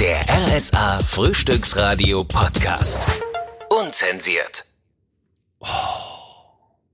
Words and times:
Der 0.00 0.24
RSA 0.28 1.00
Frühstücksradio 1.00 2.22
Podcast. 2.22 3.04
Unzensiert. 3.68 4.62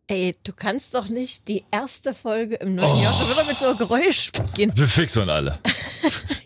Ey, 0.07 0.37
du 0.45 0.53
kannst 0.53 0.95
doch 0.95 1.09
nicht 1.09 1.49
die 1.49 1.65
erste 1.71 2.13
Folge 2.13 2.57
im 2.57 2.75
neuen 2.75 3.01
Jahr 3.01 3.15
schon 3.15 3.31
wieder 3.31 3.43
mit 3.45 3.59
so 3.59 3.65
einem 3.69 3.79
Geräusch 3.79 4.33
beginnen. 4.33 4.73
Wir 4.77 4.87
fix 4.87 5.17
und 5.17 5.31
alle. 5.31 5.59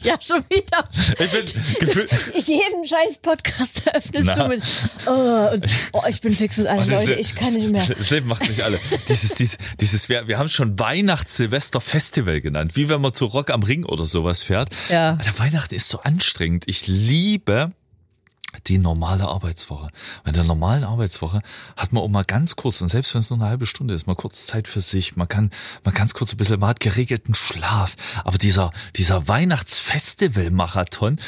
Ja, 0.01 0.15
schon 0.23 0.45
wieder. 0.49 0.89
Ich 1.19 1.31
bin 1.33 1.45
gefühlt. 1.81 2.09
Jeden 2.47 2.87
scheiß 2.87 3.19
Podcast 3.19 3.85
eröffnest 3.85 4.29
Na. 4.29 4.35
du 4.45 4.49
mit, 4.49 4.63
oh, 5.07 5.49
und, 5.55 5.65
oh, 5.93 6.03
ich 6.09 6.21
bin 6.21 6.33
fix 6.33 6.61
und 6.61 6.69
alle 6.69 6.83
Das 6.87 7.03
Leute, 7.03 7.15
Le- 7.15 7.21
ich 7.21 7.35
kann 7.35 7.53
nicht 7.53 7.67
mehr. 7.69 7.85
Das 7.99 8.09
Leben 8.11 8.29
macht 8.29 8.49
nicht 8.49 8.63
alle. 8.63 8.79
Dieses, 9.09 9.35
dieses, 9.35 9.59
dieses, 9.81 10.09
wir, 10.09 10.29
wir 10.29 10.39
haben 10.39 10.47
es 10.47 10.53
schon 10.53 10.79
Weihnachts-Silvester-Festival 10.79 12.41
genannt. 12.41 12.77
Wie 12.77 12.89
wenn 12.89 13.01
man 13.01 13.13
zu 13.13 13.27
Rock 13.27 13.51
am 13.51 13.65
Ring 13.65 13.85
oder 13.85 14.07
sowas 14.07 14.45
fährt. 14.45 14.71
Ja. 14.89 15.17
Alter, 15.19 15.37
Weihnachten 15.41 15.75
ist 15.75 15.89
so 15.89 15.99
anstrengend. 16.01 16.63
Ich 16.69 16.87
liebe 16.87 17.73
die 18.67 18.79
normale 18.79 19.25
Arbeitswoche. 19.29 19.89
Bei 20.25 20.33
der 20.33 20.45
normalen 20.45 20.85
Arbeitswoche 20.85 21.41
hat 21.77 21.93
man 21.93 22.03
auch 22.03 22.09
mal 22.09 22.25
ganz 22.25 22.57
kurz, 22.57 22.81
und 22.81 22.89
selbst 22.89 23.15
wenn 23.15 23.21
es 23.21 23.31
nur 23.31 23.39
eine 23.39 23.49
halbe 23.49 23.67
Stunde 23.67 23.95
ist, 23.95 24.07
mal 24.07 24.15
kurz 24.17 24.47
Zeit 24.47 24.69
für 24.69 24.81
sich. 24.81 25.17
Man 25.17 25.29
kann, 25.29 25.51
man 25.85 25.95
ganz 25.95 26.15
kurz 26.15 26.33
ein 26.33 26.37
bisschen, 26.37 26.59
man 26.61 26.71
hat 26.71 26.81
geregelten 26.81 27.35
Schlaf. 27.35 27.95
Aber 28.25 28.39
dieser, 28.39 28.71
dieser 28.97 29.29
Weihnachtsfestival-Marathon, 29.29 31.19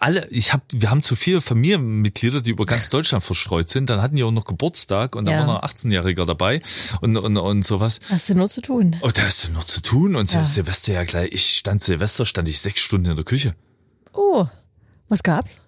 alle, 0.00 0.26
ich 0.28 0.52
habe, 0.52 0.62
wir 0.72 0.90
haben 0.90 1.02
zu 1.02 1.16
viele 1.16 1.40
Familienmitglieder, 1.40 2.40
die 2.40 2.50
über 2.50 2.66
ganz 2.66 2.88
Deutschland 2.90 3.24
verstreut 3.24 3.68
sind. 3.70 3.90
Dann 3.90 4.00
hatten 4.02 4.16
die 4.16 4.22
auch 4.24 4.30
noch 4.30 4.44
Geburtstag 4.44 5.16
und 5.16 5.28
Ja. 5.28 5.38
war 5.40 5.46
noch 5.46 5.62
ein 5.62 5.68
18-Jähriger 5.70 6.24
dabei 6.26 6.60
und, 7.00 7.16
und, 7.16 7.36
und 7.36 7.62
sowas. 7.64 8.00
Hast 8.10 8.28
du 8.28 8.34
nur 8.34 8.48
zu 8.48 8.60
tun. 8.60 8.96
Oh, 9.02 9.10
da 9.12 9.26
ist 9.26 9.50
noch 9.52 9.64
zu 9.64 9.80
tun. 9.80 10.16
Und 10.16 10.32
Ja. 10.32 10.44
Silvester 10.44 10.92
ja 10.92 11.04
gleich, 11.04 11.30
ich 11.32 11.56
stand 11.56 11.82
Silvester, 11.82 12.24
stand 12.26 12.48
ich 12.48 12.60
sechs 12.60 12.80
Stunden 12.80 13.10
in 13.10 13.16
der 13.16 13.24
Küche. 13.24 13.54
Oh, 14.12 14.46
was 15.08 15.22
gab's? 15.22 15.58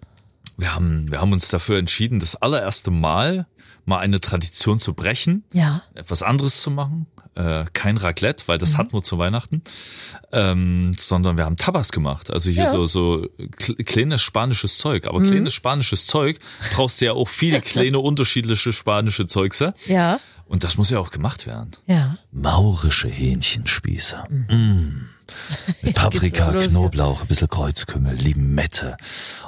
Wir 0.59 0.75
haben, 0.75 1.11
wir 1.11 1.21
haben 1.21 1.33
uns 1.33 1.49
dafür 1.49 1.79
entschieden, 1.79 2.19
das 2.19 2.37
allererste 2.37 2.91
Mal 2.91 3.47
mal 3.87 4.01
eine 4.01 4.21
Tradition 4.21 4.79
zu 4.79 4.93
brechen, 4.93 5.45
Ja. 5.55 5.83
etwas 5.95 6.23
anderes 6.23 6.61
zu 6.61 6.71
machen. 6.71 7.07
Äh, 7.37 7.65
kein 7.73 7.97
Raclette, 7.97 8.45
weil 8.49 8.59
das 8.59 8.77
hatten 8.77 8.93
wir 8.93 9.03
zu 9.05 9.17
Weihnachten, 9.17 9.63
ähm, 10.33 10.93
sondern 10.99 11.37
wir 11.37 11.45
haben 11.45 11.57
Tabas 11.57 11.93
gemacht. 11.93 12.31
Also 12.33 12.51
hier 12.51 12.65
Ja. 12.65 12.71
so 12.71 12.85
so 12.87 13.27
kl- 13.39 13.83
kleines 13.85 14.21
spanisches 14.23 14.77
Zeug. 14.77 15.07
Aber 15.07 15.23
kleines 15.23 15.55
spanisches 15.55 16.07
Zeug 16.07 16.39
brauchst 16.75 17.01
du 17.01 17.05
ja 17.07 17.13
auch 17.13 17.29
viele 17.29 17.61
kleine 17.63 18.01
unterschiedliche 18.01 18.73
spanische 18.73 19.27
Zeugse. 19.29 19.73
Ja. 19.87 20.19
Und 20.47 20.65
das 20.65 20.77
muss 20.77 20.91
ja 20.91 20.99
auch 20.99 21.11
gemacht 21.13 21.47
werden. 21.47 21.71
Ja. 21.87 22.19
Maurische 22.33 23.09
Hähnchenspieße. 23.09 24.25
Mm. 24.29 25.09
Mit 25.83 25.95
Paprika, 25.95 26.53
ja. 26.53 26.67
Knoblauch, 26.67 27.23
ein 27.23 27.27
bisschen 27.27 27.49
Kreuzkümmel, 27.49 28.15
Limette. 28.17 28.97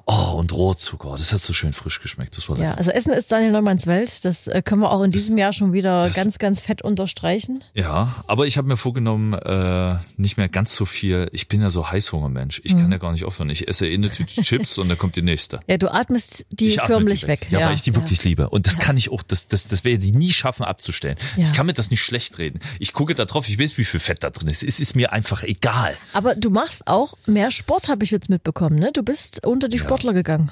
Oh, 0.06 0.34
und 0.39 0.53
Rohrzucker. 0.53 1.12
Das 1.17 1.33
hat 1.33 1.41
so 1.41 1.53
schön 1.53 1.73
frisch 1.73 2.00
geschmeckt. 2.00 2.36
Das 2.36 2.48
war 2.48 2.59
Ja, 2.59 2.75
also 2.75 2.91
Essen 2.91 3.12
ist 3.12 3.31
Daniel 3.31 3.53
Neumanns 3.53 3.86
Welt. 3.86 4.25
Das 4.25 4.47
äh, 4.48 4.62
können 4.62 4.81
wir 4.83 4.91
auch 4.91 5.03
in 5.03 5.11
diesem 5.11 5.39
Jahr 5.39 5.53
schon 5.53 5.73
wieder 5.73 6.05
das- 6.05 6.17
ganz, 6.17 6.39
ganz 6.39 6.61
fett 6.61 6.83
unterstreichen. 6.83 7.62
Ja, 7.75 8.14
aber 8.27 8.47
ich 8.47 8.56
habe 8.58 8.67
mir 8.69 8.77
vorgenommen, 8.77 9.34
äh, 9.34 9.97
nicht 10.17 10.36
mehr 10.36 10.48
ganz 10.48 10.75
so 10.75 10.84
viel. 10.84 11.28
Ich 11.33 11.48
bin 11.48 11.62
ja 11.62 11.70
so 11.70 11.91
Heißhungermensch. 11.91 12.61
Ich 12.64 12.75
Mhm. 12.75 12.81
kann 12.81 12.92
ja 12.92 12.98
gar 12.98 13.12
nicht 13.12 13.25
aufhören. 13.25 13.51
Ich 13.51 13.69
esse 13.69 13.86
eh 13.89 13.95
eine 13.95 14.11
Tüte 14.11 14.41
Chips 14.42 14.78
und 14.78 14.89
dann 14.89 14.98
kommt 14.98 15.17
die 15.17 15.23
nächste. 15.23 15.61
Ja, 15.69 15.77
du 15.78 15.92
atmest 15.92 16.45
die 16.51 16.69
ich 16.69 16.81
förmlich 16.81 17.20
die 17.23 17.27
weg. 17.28 17.47
Ja, 17.51 17.61
weil 17.67 17.75
ich 17.75 17.83
die 17.83 17.95
wirklich 17.95 18.25
liebe. 18.25 18.48
Und 18.48 18.67
das 18.67 18.75
Ja. 18.75 18.81
kann 18.81 18.97
ich 18.97 19.11
auch, 19.12 19.23
das, 19.23 19.47
das, 19.48 19.67
das 19.69 19.84
werde 19.84 20.05
ich 20.05 20.12
nie 20.12 20.33
schaffen 20.33 20.64
abzustellen. 20.64 21.17
Ja. 21.36 21.45
Ich 21.45 21.53
kann 21.53 21.67
mir 21.67 21.73
das 21.75 21.91
nicht 21.91 22.03
schlecht 22.03 22.39
reden. 22.39 22.58
Ich 22.78 22.92
gucke 22.92 23.14
da 23.14 23.25
drauf, 23.25 23.48
ich 23.48 23.58
weiß, 23.58 23.78
wie 23.78 23.84
viel 23.84 24.01
Fett 24.01 24.23
da 24.25 24.31
drin 24.31 24.48
ist. 24.48 24.62
Es 24.62 24.81
ist 24.81 24.97
mir 24.97 25.12
einfach 25.12 25.42
egal. 25.45 25.69
Aber 26.12 26.34
du 26.34 26.50
machst 26.50 26.86
auch 26.86 27.14
mehr 27.26 27.50
Sport, 27.50 27.88
habe 27.88 28.04
ich 28.04 28.10
jetzt 28.10 28.28
mitbekommen. 28.28 28.78
Ne? 28.78 28.90
Du 28.92 29.02
bist 29.02 29.46
unter 29.46 29.68
die 29.68 29.78
Sportler 29.78 30.12
gegangen. 30.12 30.50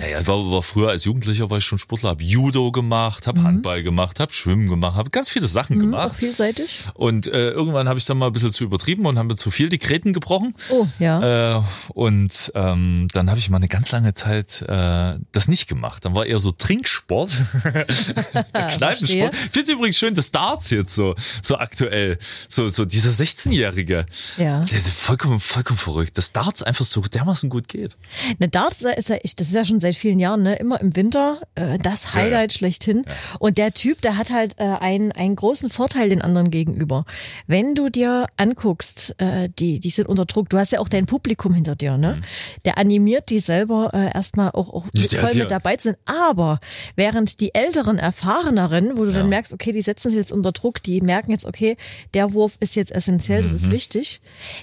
Naja, 0.00 0.26
war, 0.26 0.50
war 0.50 0.62
früher 0.62 0.88
als 0.88 1.04
Jugendlicher 1.04 1.50
war 1.50 1.58
ich 1.58 1.64
schon 1.64 1.78
Sportler, 1.78 2.10
habe 2.10 2.22
Judo 2.24 2.72
gemacht, 2.72 3.26
habe 3.26 3.42
Handball 3.42 3.82
gemacht, 3.82 4.18
habe 4.18 4.32
Schwimmen 4.32 4.66
gemacht, 4.68 4.96
habe 4.96 5.10
ganz 5.10 5.28
viele 5.28 5.46
Sachen 5.46 5.76
Mhm, 5.76 5.80
gemacht. 5.80 6.10
auch 6.10 6.14
vielseitig. 6.14 6.86
Und 6.94 7.26
äh, 7.26 7.50
irgendwann 7.50 7.88
habe 7.88 7.98
ich 7.98 8.06
dann 8.06 8.16
mal 8.18 8.26
ein 8.26 8.32
bisschen 8.32 8.52
zu 8.52 8.64
übertrieben 8.64 9.04
und 9.06 9.18
habe 9.18 9.36
zu 9.36 9.50
viel 9.50 9.68
die 9.68 9.78
Gräten 9.78 10.12
gebrochen. 10.12 10.54
Oh, 10.70 10.86
ja. 10.98 11.58
Äh, 11.58 11.62
und 11.92 12.50
ähm, 12.54 13.08
dann 13.12 13.28
habe 13.28 13.38
ich 13.38 13.50
mal 13.50 13.58
eine 13.58 13.68
ganz 13.68 13.90
lange 13.90 14.14
Zeit 14.14 14.62
äh, 14.62 15.18
das 15.32 15.48
nicht 15.48 15.66
gemacht. 15.68 16.04
Dann 16.04 16.14
war 16.14 16.24
eher 16.24 16.40
so 16.40 16.50
Trinksport, 16.52 17.44
Kneipensport. 18.52 19.34
Ich 19.34 19.50
finde 19.52 19.72
übrigens 19.72 19.98
schön, 19.98 20.14
das 20.14 20.30
Darts 20.30 20.70
jetzt 20.70 20.94
so 20.94 21.14
so 21.42 21.58
aktuell, 21.58 22.18
so 22.48 22.68
so 22.68 22.84
dieser 22.84 23.10
16-Jährige, 23.10 24.06
Ja. 24.36 24.64
der 24.64 24.78
ist 24.78 24.88
vollkommen 24.90 25.40
vollkommen 25.40 25.78
verrückt. 25.78 26.16
Das 26.18 26.32
Darts 26.32 26.62
einfach 26.62 26.84
so 26.84 27.00
dermaßen 27.02 27.50
gut 27.50 27.68
geht. 27.68 27.96
Ne, 28.38 28.48
Darts 28.48 28.82
ist 28.82 29.08
ja, 29.08 29.16
ich- 29.22 29.36
das 29.36 29.48
ist 29.48 29.54
ja 29.54 29.64
schon 29.64 29.80
seit 29.90 29.96
vielen 30.00 30.18
Jahren, 30.20 30.42
ne? 30.42 30.56
immer 30.56 30.80
im 30.80 30.94
Winter 30.94 31.40
äh, 31.56 31.78
das 31.78 32.14
Highlight 32.14 32.52
schlechthin. 32.52 33.04
Und 33.38 33.58
der 33.58 33.72
Typ, 33.72 34.00
der 34.02 34.16
hat 34.16 34.30
halt 34.30 34.54
äh, 34.58 34.64
einen, 34.64 35.10
einen 35.12 35.34
großen 35.36 35.68
Vorteil 35.70 36.08
den 36.08 36.22
anderen 36.22 36.50
gegenüber. 36.50 37.04
Wenn 37.46 37.74
du 37.74 37.88
dir 37.88 38.26
anguckst, 38.36 39.14
äh, 39.18 39.48
die, 39.58 39.78
die 39.78 39.90
sind 39.90 40.08
unter 40.08 40.24
Druck, 40.26 40.48
du 40.48 40.58
hast 40.58 40.72
ja 40.72 40.78
auch 40.80 40.88
dein 40.88 41.06
Publikum 41.06 41.54
hinter 41.54 41.74
dir, 41.76 41.96
ne? 41.96 42.20
Der 42.64 42.78
animiert 42.78 43.30
die 43.30 43.40
selber 43.40 43.90
äh, 43.92 44.12
erstmal 44.14 44.50
auch, 44.50 44.68
auch 44.72 44.86
Ja, 44.94 45.06
der 45.08 45.20
voll 45.20 45.32
ja- 45.36 45.42
mit 45.44 45.50
dabei 45.50 45.76
zu 45.76 45.88
sind. 45.88 45.98
Aber 46.04 46.60
während 46.96 47.40
die 47.40 47.54
älteren, 47.54 47.98
erfahreneren, 47.98 48.92
wo 48.96 49.04
du 49.04 49.10
Ja. 49.10 49.18
dann 49.18 49.28
merkst, 49.28 49.52
okay, 49.52 49.72
die 49.72 49.82
setzen 49.82 50.10
sich 50.10 50.18
jetzt 50.18 50.32
unter 50.32 50.52
Druck, 50.52 50.82
die 50.82 51.00
merken 51.00 51.32
jetzt, 51.32 51.44
okay, 51.46 51.76
der 52.14 52.32
Wurf 52.34 52.56
ist 52.60 52.76
jetzt 52.76 52.92
essentiell, 52.92 53.42
das 53.42 53.52
Mhm. 53.52 53.56
ist 53.58 53.70
wichtig. 53.70 54.20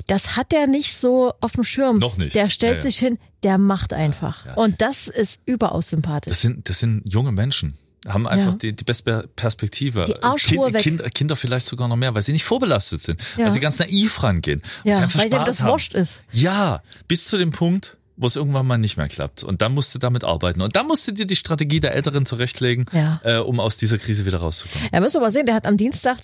Das 0.07 0.35
hat 0.37 0.51
der 0.51 0.67
nicht 0.67 0.95
so 0.95 1.33
auf 1.41 1.53
dem 1.53 1.63
Schirm. 1.63 1.95
Noch 1.97 2.17
nicht. 2.17 2.35
Der 2.35 2.49
stellt 2.49 2.77
Ja, 2.77 2.77
ja. 2.77 2.81
sich 2.83 2.97
hin, 2.99 3.17
der 3.43 3.57
macht 3.57 3.93
einfach. 3.93 4.45
ja. 4.45 4.53
Und 4.55 4.81
das 4.81 5.07
ist 5.07 5.39
überaus 5.45 5.89
sympathisch. 5.89 6.31
Das 6.31 6.41
sind, 6.41 6.69
das 6.69 6.79
sind 6.79 7.03
junge 7.11 7.31
Menschen. 7.31 7.77
Haben 8.07 8.27
einfach 8.27 8.53
Ja. 8.53 8.57
die, 8.57 8.73
die 8.75 8.83
beste 8.83 9.27
Perspektive. 9.35 10.05
Die 10.05 10.23
Arschruhe 10.23 10.71
weg. 10.71 10.81
Kinder, 10.81 11.09
Kinder 11.09 11.35
vielleicht 11.35 11.65
sogar 11.67 11.87
noch 11.87 11.95
mehr, 11.97 12.13
weil 12.13 12.21
sie 12.21 12.31
nicht 12.31 12.45
vorbelastet 12.45 13.03
sind. 13.03 13.19
Ja. 13.37 13.45
Weil 13.45 13.51
sie 13.51 13.59
ganz 13.59 13.79
naiv 13.79 14.23
rangehen. 14.23 14.61
weil 14.83 14.93
ja, 14.93 14.99
einfach 14.99 15.19
weil 15.21 15.29
dem 15.29 15.43
das 15.45 15.63
wurscht 15.63 15.93
ist. 15.93 16.23
Ja, 16.31 16.81
bis 17.07 17.25
zu 17.27 17.37
dem 17.37 17.51
Punkt, 17.51 17.97
wo 18.19 18.25
es 18.27 18.35
irgendwann 18.35 18.65
mal 18.65 18.77
nicht 18.79 18.97
mehr 18.97 19.07
klappt. 19.07 19.43
Und 19.43 19.61
dann 19.61 19.73
musst 19.73 19.93
du 19.93 19.99
damit 19.99 20.23
arbeiten. 20.23 20.61
Und 20.61 20.75
dann 20.75 20.87
musst 20.87 21.07
du 21.07 21.11
dir 21.11 21.25
die 21.27 21.35
Strategie 21.35 21.79
der 21.79 21.93
Älteren 21.93 22.25
zurechtlegen, 22.25 22.85
Ja. 22.91 23.21
äh, 23.23 23.37
um 23.37 23.59
aus 23.59 23.77
dieser 23.77 23.97
Krise 23.99 24.25
wieder 24.25 24.39
rauszukommen. 24.39 24.89
Ja, 24.91 24.99
müssen 24.99 25.15
wir 25.17 25.21
mal 25.21 25.31
sehen, 25.31 25.45
der 25.45 25.53
hat 25.55 25.65
am 25.67 25.77
Dienstag 25.77 26.19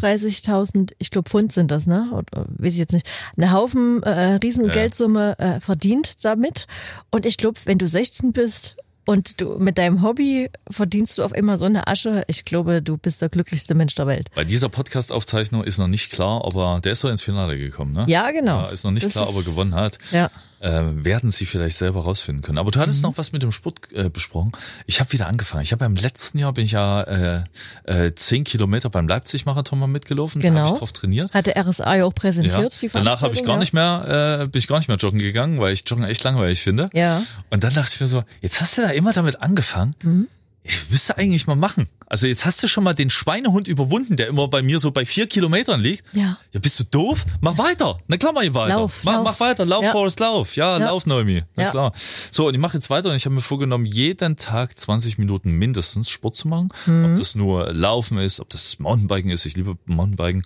230.000, 0.00 0.92
ich 0.98 1.10
glaube 1.10 1.28
Pfund 1.28 1.52
sind 1.52 1.70
das, 1.70 1.86
ne? 1.86 2.08
Oder, 2.12 2.46
weiß 2.58 2.72
ich 2.74 2.78
jetzt 2.78 2.92
nicht. 2.92 3.06
Eine 3.36 3.52
Haufen 3.52 4.02
äh, 4.02 4.34
riesen 4.42 4.66
Ja. 4.66 4.72
Geldsumme 4.72 5.38
äh, 5.38 5.60
verdient 5.60 6.24
damit. 6.24 6.66
Und 7.10 7.26
ich 7.26 7.36
glaube, 7.36 7.58
wenn 7.64 7.78
du 7.78 7.86
16 7.88 8.32
bist 8.32 8.76
und 9.04 9.40
du 9.40 9.56
mit 9.58 9.78
deinem 9.78 10.02
Hobby 10.02 10.50
verdienst 10.68 11.16
du 11.18 11.22
auf 11.22 11.32
immer 11.32 11.56
so 11.58 11.64
eine 11.64 11.86
Asche, 11.86 12.24
ich 12.26 12.44
glaube, 12.44 12.82
du 12.82 12.96
bist 12.96 13.22
der 13.22 13.28
glücklichste 13.28 13.74
Mensch 13.76 13.94
der 13.94 14.06
Welt. 14.08 14.28
Bei 14.34 14.44
dieser 14.44 14.68
Podcast-Aufzeichnung 14.68 15.62
ist 15.62 15.78
noch 15.78 15.86
nicht 15.86 16.10
klar, 16.10 16.44
aber 16.44 16.80
der 16.82 16.92
ist 16.92 17.00
so 17.00 17.08
ins 17.08 17.22
Finale 17.22 17.56
gekommen, 17.56 17.92
ne? 17.92 18.04
Ja, 18.08 18.30
genau. 18.32 18.62
Ja, 18.62 18.68
ist 18.70 18.82
noch 18.84 18.90
nicht 18.90 19.06
Das 19.06 19.12
klar, 19.12 19.28
ob 19.28 19.34
er 19.36 19.40
ist- 19.40 19.46
gewonnen 19.46 19.74
hat. 19.74 19.98
Ja. 20.10 20.30
Äh, 20.66 21.04
werden 21.04 21.30
sie 21.30 21.46
vielleicht 21.46 21.76
selber 21.76 22.02
rausfinden 22.02 22.42
können. 22.42 22.58
Aber 22.58 22.70
du 22.70 22.80
hattest 22.80 23.02
Mhm. 23.02 23.10
noch 23.10 23.18
was 23.18 23.32
mit 23.32 23.42
dem 23.42 23.52
Sport 23.52 23.92
äh, 23.92 24.08
besprochen. 24.10 24.52
Ich 24.86 24.98
habe 25.00 25.12
wieder 25.12 25.26
angefangen. 25.28 25.62
Ich 25.62 25.72
habe 25.72 25.80
beim 25.84 25.94
letzten 25.94 26.38
Jahr 26.38 26.52
bin 26.52 26.64
ich 26.64 26.72
ja 26.72 27.02
äh, 27.02 27.42
äh, 27.84 28.14
zehn 28.14 28.44
Kilometer 28.44 28.90
beim 28.90 29.06
Leipzig-Marathon 29.06 29.78
mal 29.78 29.86
mitgelaufen. 29.86 30.40
Da 30.42 30.48
Genau. 30.48 30.60
habe 30.62 30.72
ich 30.74 30.78
drauf 30.78 30.92
trainiert. 30.92 31.32
Hatte 31.32 31.54
RSA 31.56 31.94
ja 31.96 32.04
auch 32.04 32.08
Ja. 32.08 32.14
präsentiert. 32.14 32.82
Die 32.82 32.88
Danach 32.88 33.22
habe 33.22 33.34
ich 33.34 33.44
gar 33.44 33.56
Veranstaltung, 33.56 33.58
nicht 33.60 33.72
mehr, 33.74 34.40
äh, 34.42 34.48
bin 34.48 34.58
ich 34.58 34.66
gar 34.66 34.78
nicht 34.78 34.88
mehr 34.88 34.96
joggen 34.96 35.18
gegangen, 35.20 35.60
weil 35.60 35.72
ich 35.72 35.84
Joggen 35.88 36.04
echt 36.04 36.24
langweilig 36.24 36.60
finde. 36.62 36.88
Ja. 36.92 37.22
Und 37.50 37.62
dann 37.64 37.72
dachte 37.74 37.90
ich 37.94 38.00
mir 38.00 38.08
so, 38.08 38.24
jetzt 38.40 38.60
hast 38.60 38.76
du 38.78 38.82
da 38.82 38.88
immer 38.88 39.12
damit 39.12 39.40
angefangen. 39.42 39.94
Mhm. 40.02 40.28
Ich 40.68 40.90
müsste 40.90 41.16
eigentlich 41.18 41.46
mal 41.46 41.54
machen. 41.56 41.88
Also 42.08 42.26
jetzt 42.28 42.44
hast 42.44 42.62
du 42.62 42.68
schon 42.68 42.84
mal 42.84 42.94
den 42.94 43.10
Schweinehund 43.10 43.66
überwunden, 43.66 44.16
der 44.16 44.28
immer 44.28 44.46
bei 44.48 44.62
mir 44.62 44.78
so 44.78 44.90
bei 44.92 45.04
vier 45.04 45.26
Kilometern 45.26 45.80
liegt. 45.80 46.04
Ja. 46.12 46.38
Ja, 46.52 46.60
bist 46.60 46.78
du 46.78 46.84
doof? 46.84 47.24
Mach 47.40 47.58
weiter. 47.58 47.98
Na 48.06 48.16
klar, 48.16 48.32
mach 48.32 48.42
ich 48.42 48.54
weiter. 48.54 48.74
Lauf, 48.76 49.00
mach, 49.02 49.14
lauf. 49.14 49.24
mach 49.24 49.40
weiter. 49.40 49.64
Lauf, 49.66 49.82
Ja. 49.82 49.90
Forrest, 49.92 50.20
lauf. 50.20 50.54
Ja, 50.56 50.78
Ja. 50.78 50.86
lauf, 50.86 51.04
Noemi. 51.06 51.42
Na 51.56 51.64
Ja. 51.64 51.70
klar. 51.70 51.92
So, 52.30 52.46
und 52.48 52.54
ich 52.54 52.60
mache 52.60 52.74
jetzt 52.74 52.90
weiter 52.90 53.10
und 53.10 53.16
ich 53.16 53.24
habe 53.24 53.34
mir 53.34 53.40
vorgenommen, 53.40 53.84
jeden 53.86 54.36
Tag 54.36 54.78
20 54.78 55.18
Minuten 55.18 55.50
mindestens 55.50 56.08
Sport 56.10 56.36
zu 56.36 56.46
machen. 56.48 56.68
Mhm. 56.86 57.06
Ob 57.12 57.16
das 57.18 57.34
nur 57.34 57.72
Laufen 57.72 58.18
ist, 58.18 58.38
ob 58.40 58.50
das 58.50 58.78
Mountainbiken 58.78 59.30
ist, 59.30 59.44
ich 59.46 59.56
liebe 59.56 59.76
Mountainbiken, 59.86 60.42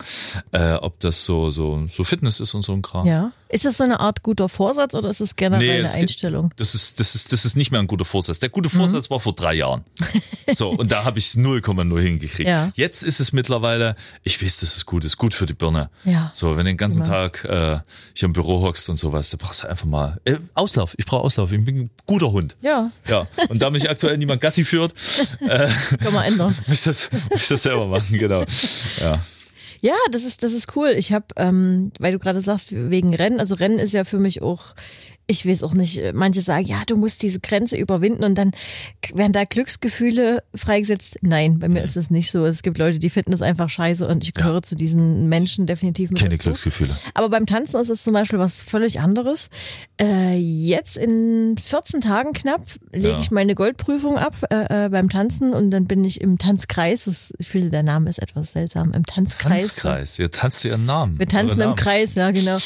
äh, 0.51 0.73
ob 0.73 0.99
das 0.99 1.25
so, 1.25 1.51
so, 1.51 1.85
so 1.87 2.03
Fitness 2.03 2.39
ist 2.39 2.53
und 2.55 2.63
so 2.63 2.73
ein 2.73 2.81
Kram. 2.81 3.05
Ja. 3.05 3.31
Ist 3.49 3.65
das 3.65 3.77
so 3.77 3.83
eine 3.83 3.99
Art 3.99 4.23
guter 4.23 4.47
Vorsatz 4.47 4.95
oder 4.95 5.09
ist 5.09 5.19
es 5.19 5.35
generell 5.35 5.67
Nee, 5.67 5.73
eine 5.73 5.83
es 5.83 5.95
Einstellung? 5.95 6.53
Das 6.55 6.73
ist, 6.73 6.99
das 7.01 7.15
ist, 7.15 7.33
das 7.33 7.43
ist 7.45 7.57
nicht 7.57 7.69
mehr 7.69 7.81
ein 7.81 7.87
guter 7.87 8.05
Vorsatz. 8.05 8.39
Der 8.39 8.47
Mhm. 8.49 8.53
gute 8.53 8.69
Vorsatz 8.69 9.09
war 9.11 9.19
vor 9.19 9.33
drei 9.33 9.53
Jahren. 9.55 9.83
So, 10.53 10.69
und 10.69 10.91
da 10.91 11.03
habe 11.05 11.19
ich 11.19 11.25
0,0 11.27 12.01
hingekriegt. 12.01 12.49
Ja. 12.49 12.71
Jetzt 12.75 13.03
ist 13.03 13.19
es 13.19 13.31
mittlerweile, 13.33 13.95
ich 14.23 14.41
weiß, 14.43 14.59
das 14.59 14.75
ist 14.75 14.85
gut, 14.85 15.05
ist 15.05 15.17
gut 15.17 15.33
für 15.33 15.45
die 15.45 15.53
Birne. 15.53 15.89
Ja. 16.03 16.29
So, 16.33 16.51
wenn 16.51 16.65
du 16.65 16.71
den 16.71 16.77
ganzen 16.77 17.03
Genau. 17.03 17.13
Tag 17.13 17.45
äh, 17.45 17.79
hier 18.13 18.25
im 18.25 18.33
Büro 18.33 18.61
hockst 18.61 18.89
und 18.89 18.97
sowas, 18.97 19.29
da 19.29 19.37
brauchst 19.39 19.63
du 19.63 19.67
einfach 19.69 19.85
mal 19.85 20.19
äh, 20.25 20.37
Auslauf. 20.53 20.93
Ich 20.97 21.05
brauche 21.05 21.23
Auslauf. 21.23 21.51
Ich 21.51 21.63
bin 21.63 21.77
ein 21.77 21.89
guter 22.05 22.31
Hund. 22.31 22.57
Ja, 22.61 22.91
Ja. 23.07 23.27
Und 23.49 23.61
da 23.61 23.69
mich 23.69 23.89
aktuell 23.89 24.17
niemand 24.17 24.41
Gassi 24.41 24.63
führt, 24.65 24.93
äh, 25.47 25.69
kann 26.03 26.13
man 26.13 26.25
ändern. 26.25 26.55
muss 26.67 26.79
ich 26.79 26.83
das, 26.83 27.09
muss 27.29 27.43
ich 27.43 27.47
das 27.47 27.63
selber 27.63 27.87
machen, 27.87 28.17
genau. 28.17 28.43
Ja. 28.99 29.23
Ja, 29.83 29.95
das 30.11 30.23
ist, 30.25 30.43
das 30.43 30.53
ist 30.53 30.75
cool. 30.75 30.89
Ich 30.95 31.11
habe, 31.11 31.25
ähm, 31.37 31.91
weil 31.97 32.11
du 32.11 32.19
gerade 32.19 32.41
sagst, 32.41 32.69
wegen 32.71 33.15
Rennen, 33.15 33.39
also 33.39 33.55
Rennen 33.55 33.79
ist 33.79 33.93
ja 33.93 34.03
für 34.03 34.19
mich 34.19 34.41
auch 34.43 34.75
ich 35.31 35.45
weiß 35.47 35.63
auch 35.63 35.73
nicht, 35.73 36.01
manche 36.13 36.41
sagen, 36.41 36.65
ja, 36.65 36.83
du 36.85 36.97
musst 36.97 37.23
diese 37.23 37.39
Grenze 37.39 37.77
überwinden 37.77 38.23
und 38.23 38.35
dann 38.37 38.51
werden 39.13 39.31
da 39.31 39.45
Glücksgefühle 39.45 40.43
freigesetzt. 40.53 41.17
Nein, 41.21 41.57
bei 41.59 41.69
mir 41.69 41.81
ist 41.83 41.95
es 41.95 42.09
nicht 42.11 42.31
so. 42.31 42.45
Es 42.45 42.61
gibt 42.63 42.77
Leute, 42.77 42.99
die 42.99 43.09
finden 43.09 43.31
es 43.33 43.41
einfach 43.41 43.69
scheiße 43.69 44.05
und 44.07 44.23
ich 44.23 44.33
gehöre 44.33 44.61
zu 44.61 44.75
diesen 44.75 45.29
Menschen 45.29 45.65
definitiv 45.65 46.09
mit 46.11 46.19
Keine 46.19 46.35
dazu. 46.35 46.49
Glücksgefühle. 46.49 46.95
Aber 47.13 47.29
beim 47.29 47.45
Tanzen 47.45 47.79
ist 47.79 47.89
es 47.89 48.03
zum 48.03 48.13
Beispiel 48.13 48.39
was 48.39 48.61
völlig 48.61 48.99
anderes. 48.99 49.49
Äh, 49.99 50.37
jetzt 50.37 50.97
in 50.97 51.55
14 51.57 52.01
Tagen 52.01 52.33
knapp 52.33 52.61
lege 52.91 53.09
Ja. 53.09 53.19
ich 53.21 53.31
meine 53.31 53.55
Goldprüfung 53.55 54.17
ab 54.17 54.35
äh, 54.49 54.85
äh, 54.85 54.89
beim 54.89 55.09
Tanzen 55.09 55.53
und 55.53 55.71
dann 55.71 55.85
bin 55.87 56.03
ich 56.03 56.19
im 56.19 56.37
Tanzkreis. 56.37 57.05
Das, 57.05 57.33
ich 57.37 57.47
finde, 57.47 57.69
der 57.69 57.83
Name 57.83 58.09
ist 58.09 58.19
etwas 58.19 58.51
seltsam. 58.51 58.91
Im 58.93 59.05
Tanzkreis. 59.05 59.67
Tanzkreis. 59.69 60.19
Ihr 60.19 60.29
tanzt 60.29 60.65
ihren 60.65 60.85
Namen. 60.85 61.17
Wir 61.17 61.27
tanzen 61.27 61.49
Euren 61.51 61.59
im 61.61 61.65
Namen. 61.67 61.75
Kreis, 61.77 62.15
ja, 62.15 62.31
genau. 62.31 62.57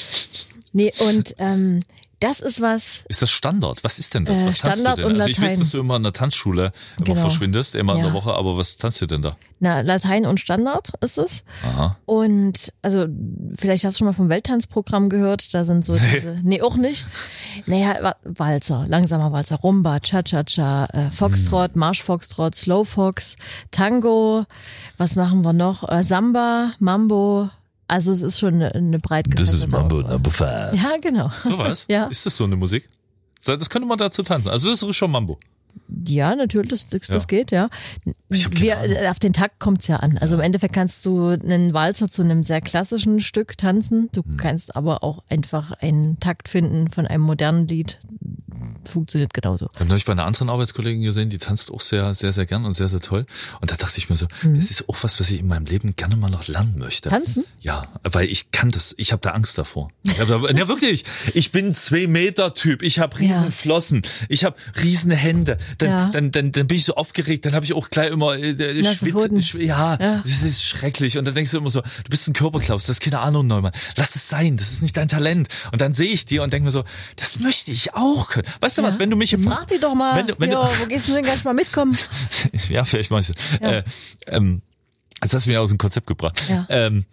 Nee, 0.73 0.91
und 1.07 1.35
ähm, 1.37 1.81
das 2.27 2.39
ist 2.39 2.61
was, 2.61 3.03
Ist 3.09 3.21
das 3.21 3.29
Standard? 3.31 3.83
Was 3.83 3.99
ist 3.99 4.13
denn 4.13 4.25
das? 4.25 4.41
Äh, 4.41 4.47
Was 4.47 4.57
tanzt 4.57 4.79
Standard 4.81 4.97
du 4.97 5.01
denn? 5.03 5.11
und 5.13 5.17
Also 5.21 5.29
ich 5.29 5.41
weiß, 5.41 5.59
dass 5.59 5.69
du 5.71 5.79
immer 5.79 5.95
in 5.97 6.03
der 6.03 6.13
Tanzschule 6.13 6.71
immer 6.97 7.05
Genau. 7.05 7.21
verschwindest, 7.21 7.75
immer 7.75 7.93
in 7.93 7.99
der 7.99 8.07
Ja. 8.09 8.13
Woche, 8.13 8.33
aber 8.33 8.57
was 8.57 8.77
tanzt 8.77 9.01
du 9.01 9.05
denn 9.05 9.21
da? 9.21 9.37
na, 9.61 9.79
Latein 9.81 10.25
und 10.25 10.39
Standard 10.39 10.89
ist 11.01 11.17
es. 11.17 11.43
Aha. 11.63 11.95
Und 12.05 12.73
also 12.81 13.05
vielleicht 13.57 13.83
hast 13.85 13.95
du 13.95 13.99
schon 13.99 14.07
mal 14.07 14.13
vom 14.13 14.29
Welttanzprogramm 14.29 15.07
gehört, 15.09 15.53
da 15.53 15.63
sind 15.65 15.83
so 15.85 15.95
diese, 15.95 16.35
nee, 16.43 16.61
auch 16.61 16.75
nicht. 16.75 17.05
Naja, 17.65 17.95
Wa- 18.01 18.15
Walzer, 18.25 18.85
langsamer 18.87 19.31
Walzer, 19.31 19.55
Rumba, 19.55 19.99
Cha-Cha-Cha, 20.01 20.85
äh, 20.87 21.09
Foxtrot, 21.11 21.73
Hm. 21.73 21.79
Marsch-Foxtrot, 21.79 22.53
Slow-Fox, 22.53 23.37
Tango, 23.71 24.45
was 24.97 25.15
machen 25.15 25.43
wir 25.43 25.53
noch? 25.53 25.87
Äh, 25.89 26.03
Samba, 26.03 26.73
Mambo, 26.79 27.49
also 27.87 28.11
es 28.11 28.21
ist 28.21 28.39
schon 28.39 28.55
eine, 28.55 28.73
eine 28.73 28.99
breit 28.99 29.27
Das 29.29 29.53
ist 29.53 29.71
Mambo. 29.71 30.01
Number 30.01 30.31
Five. 30.31 30.73
Ja, 30.73 30.97
genau. 31.01 31.31
Sowas? 31.43 31.85
Ja. 31.89 32.05
Ist 32.05 32.25
das 32.25 32.37
so 32.37 32.43
eine 32.43 32.55
Musik? 32.55 32.87
Das 33.45 33.69
könnte 33.69 33.87
man 33.87 33.97
dazu 33.97 34.23
tanzen. 34.23 34.49
Also 34.49 34.69
das 34.69 34.81
ist 34.81 34.95
schon 34.95 35.11
Mambo. 35.11 35.37
Ja, 36.07 36.35
natürlich, 36.35 36.69
das, 36.69 36.87
das, 36.87 37.07
Ja. 37.07 37.17
geht, 37.27 37.51
ja. 37.51 37.69
Wir, 38.29 39.09
auf 39.09 39.19
den 39.19 39.33
Takt 39.33 39.59
kommt's 39.59 39.87
ja 39.87 39.97
an. 39.97 40.17
Also 40.17 40.35
im 40.35 40.41
Endeffekt 40.41 40.73
kannst 40.73 41.05
du 41.05 41.27
einen 41.29 41.73
Walzer 41.73 42.09
zu 42.09 42.21
einem 42.21 42.43
sehr 42.43 42.61
klassischen 42.61 43.19
Stück 43.19 43.57
tanzen. 43.57 44.09
Du 44.11 44.23
Hm. 44.23 44.37
kannst 44.37 44.75
aber 44.75 45.03
auch 45.03 45.23
einfach 45.29 45.71
einen 45.73 46.19
Takt 46.19 46.49
finden 46.49 46.91
von 46.91 47.07
einem 47.07 47.23
modernen 47.23 47.67
Lied. 47.67 47.99
Funktioniert 48.85 49.33
genauso. 49.33 49.67
Ich 49.73 49.79
habe 49.79 49.89
neulich 49.89 50.05
bei 50.05 50.11
einer 50.11 50.25
anderen 50.25 50.49
Arbeitskollegin 50.49 51.01
gesehen, 51.01 51.29
die 51.29 51.39
tanzt 51.39 51.71
auch 51.71 51.81
sehr, 51.81 52.13
sehr, 52.13 52.31
sehr 52.33 52.45
gern 52.45 52.65
und 52.65 52.73
sehr, 52.73 52.87
sehr 52.87 52.99
toll. 52.99 53.25
Und 53.59 53.71
da 53.71 53.75
dachte 53.75 53.97
ich 53.97 54.09
mir 54.09 54.15
so, 54.15 54.27
Mhm. 54.43 54.55
das 54.55 54.69
ist 54.69 54.87
auch 54.87 54.97
was, 55.01 55.19
was 55.19 55.29
ich 55.31 55.39
in 55.39 55.47
meinem 55.47 55.65
Leben 55.65 55.91
gerne 55.95 56.15
mal 56.15 56.29
noch 56.29 56.47
lernen 56.47 56.75
möchte. 56.77 57.09
Tanzen? 57.09 57.43
Ja, 57.61 57.87
weil 58.03 58.27
ich 58.27 58.51
kann 58.51 58.69
das, 58.71 58.93
ich 58.97 59.11
habe 59.11 59.21
da 59.21 59.31
Angst 59.31 59.57
davor. 59.57 59.89
Da, 60.03 60.13
ja, 60.13 60.67
wirklich. 60.67 61.03
Ich 61.33 61.51
bin 61.51 61.73
zwei 61.73 62.05
Meter 62.07 62.53
Typ. 62.53 62.83
Ich 62.83 62.99
habe 62.99 63.19
riesen 63.19 63.45
Ja. 63.45 63.51
Flossen. 63.51 64.03
Ich 64.29 64.43
habe 64.45 64.55
riesen 64.83 65.11
Hände. 65.11 65.57
Dann, 65.77 65.89
Ja. 65.89 66.09
dann, 66.11 66.31
dann, 66.31 66.51
dann 66.51 66.67
bin 66.67 66.77
ich 66.77 66.85
so 66.85 66.95
aufgeregt. 66.95 67.45
Dann 67.45 67.53
habe 67.53 67.65
ich 67.65 67.73
auch 67.73 67.89
gleich 67.89 68.11
immer 68.11 68.35
äh, 68.35 68.51
äh, 68.51 68.81
Nasse 68.81 68.97
Schwitze. 68.97 69.11
Pfoten. 69.11 69.39
Schw- 69.41 69.61
Ja, 69.63 69.97
Ja. 69.99 70.21
das 70.23 70.41
ist 70.43 70.63
schrecklich. 70.63 71.17
Und 71.17 71.25
dann 71.25 71.33
denkst 71.35 71.51
du 71.51 71.57
immer 71.57 71.69
so, 71.71 71.81
du 71.81 72.09
bist 72.09 72.27
ein 72.27 72.33
Körperklaus. 72.33 72.85
Das 72.85 72.97
ist 72.97 73.01
keine 73.01 73.19
Ahnung, 73.19 73.47
Neumann. 73.47 73.71
Lass 73.95 74.15
es 74.15 74.27
sein. 74.29 74.57
Das 74.57 74.71
ist 74.71 74.81
nicht 74.81 74.95
dein 74.97 75.07
Talent. 75.07 75.47
Und 75.71 75.81
dann 75.81 75.93
sehe 75.93 76.11
ich 76.11 76.25
dir 76.25 76.43
und 76.43 76.53
denke 76.53 76.65
mir 76.65 76.71
so, 76.71 76.83
das 77.15 77.39
möchte 77.39 77.71
ich 77.71 77.93
auch 77.93 78.29
können. 78.29 78.47
Weißt 78.61 78.77
du 78.77 78.83
was? 78.83 78.99
Wenn 78.99 79.09
du 79.09 79.15
mich 79.17 79.33
im 79.33 79.43
Frag 79.43 79.67
die 79.67 79.79
doch 79.79 79.93
mal, 79.95 80.17
Wenn 80.17 80.27
du- 80.27 80.35
wenn 80.37 80.49
du- 80.49 80.55
jo, 80.57 80.67
wo 80.81 80.85
gehst 80.87 81.07
du 81.07 81.13
denn 81.13 81.23
gleich 81.23 81.43
mal 81.43 81.53
mitkommen? 81.53 81.97
ja, 82.69 82.83
vielleicht 82.85 83.11
meinst 83.11 83.29
du. 83.29 83.33
Ja. 83.61 83.69
Äh, 83.71 83.83
ähm, 84.27 84.61
das 85.21 85.33
hast 85.33 85.45
du 85.45 85.49
mir 85.49 85.61
aus 85.61 85.69
dem 85.69 85.77
Konzept 85.77 86.07
gebracht. 86.07 86.39
Ja. 86.49 86.65
Ähm, 86.69 87.05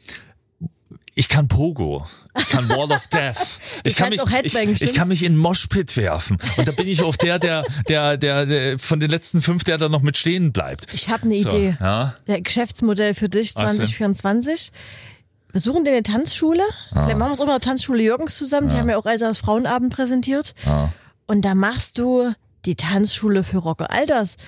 ich 1.15 1.29
kann 1.29 1.49
Pogo. 1.49 2.07
Ich 2.39 2.49
kann 2.49 2.69
Wall 2.69 2.91
of 2.93 3.07
Death. 3.09 3.37
Ich 3.85 3.97
kann, 3.97 4.11
mich, 4.11 4.21
auch 4.21 4.31
Headbang, 4.31 4.71
ich, 4.71 4.81
ich 4.81 4.95
kann 4.95 5.09
mich 5.09 5.25
in 5.25 5.37
Moshpit 5.37 5.97
werfen. 5.97 6.39
Und 6.57 6.69
da 6.69 6.73
bin 6.73 6.87
ich 6.87 7.03
auch 7.03 7.17
der, 7.17 7.39
der, 7.39 7.65
der, 7.89 8.17
der, 8.17 8.47
der 8.47 8.79
von 8.79 9.01
den 9.01 9.11
letzten 9.11 9.43
fünf, 9.43 9.65
der 9.65 9.77
da 9.77 9.89
noch 9.89 10.03
mit 10.03 10.17
stehen 10.17 10.53
bleibt. 10.53 10.87
Ich 10.95 11.09
habe 11.11 11.25
eine 11.25 11.41
So, 11.43 11.49
Idee. 11.51 11.77
ja. 11.81 12.15
Der 12.29 12.41
Geschäftsmodell 12.41 13.15
für 13.15 13.29
dich 13.29 13.55
Was 13.57 13.77
denn? 13.77 13.87
2024. 13.87 14.73
Wir 15.51 15.61
suchen 15.61 15.85
dir 15.85 15.91
eine 15.91 16.03
Tanzschule. 16.03 16.63
Ah. 16.93 17.05
Vielleicht 17.05 17.19
machen 17.19 17.31
wir 17.31 17.35
es 17.35 17.41
auch 17.41 17.47
mal 17.47 17.59
Tanzschule 17.59 18.03
Jürgens 18.03 18.39
zusammen. 18.39 18.71
Die 18.71 18.77
haben 18.77 18.89
ja 18.89 18.97
auch 18.97 19.05
als 19.07 19.23
als 19.23 19.39
Frauenabend 19.39 19.93
präsentiert. 19.95 20.55
Ah. 20.65 20.89
Und 21.27 21.45
da 21.45 21.55
machst 21.55 21.99
du 21.99 22.33
die 22.65 22.77
Tanzschule 22.77 23.43
für 23.45 23.59
Rocker. 23.59 23.91
All 23.91 24.07
das. 24.07 24.37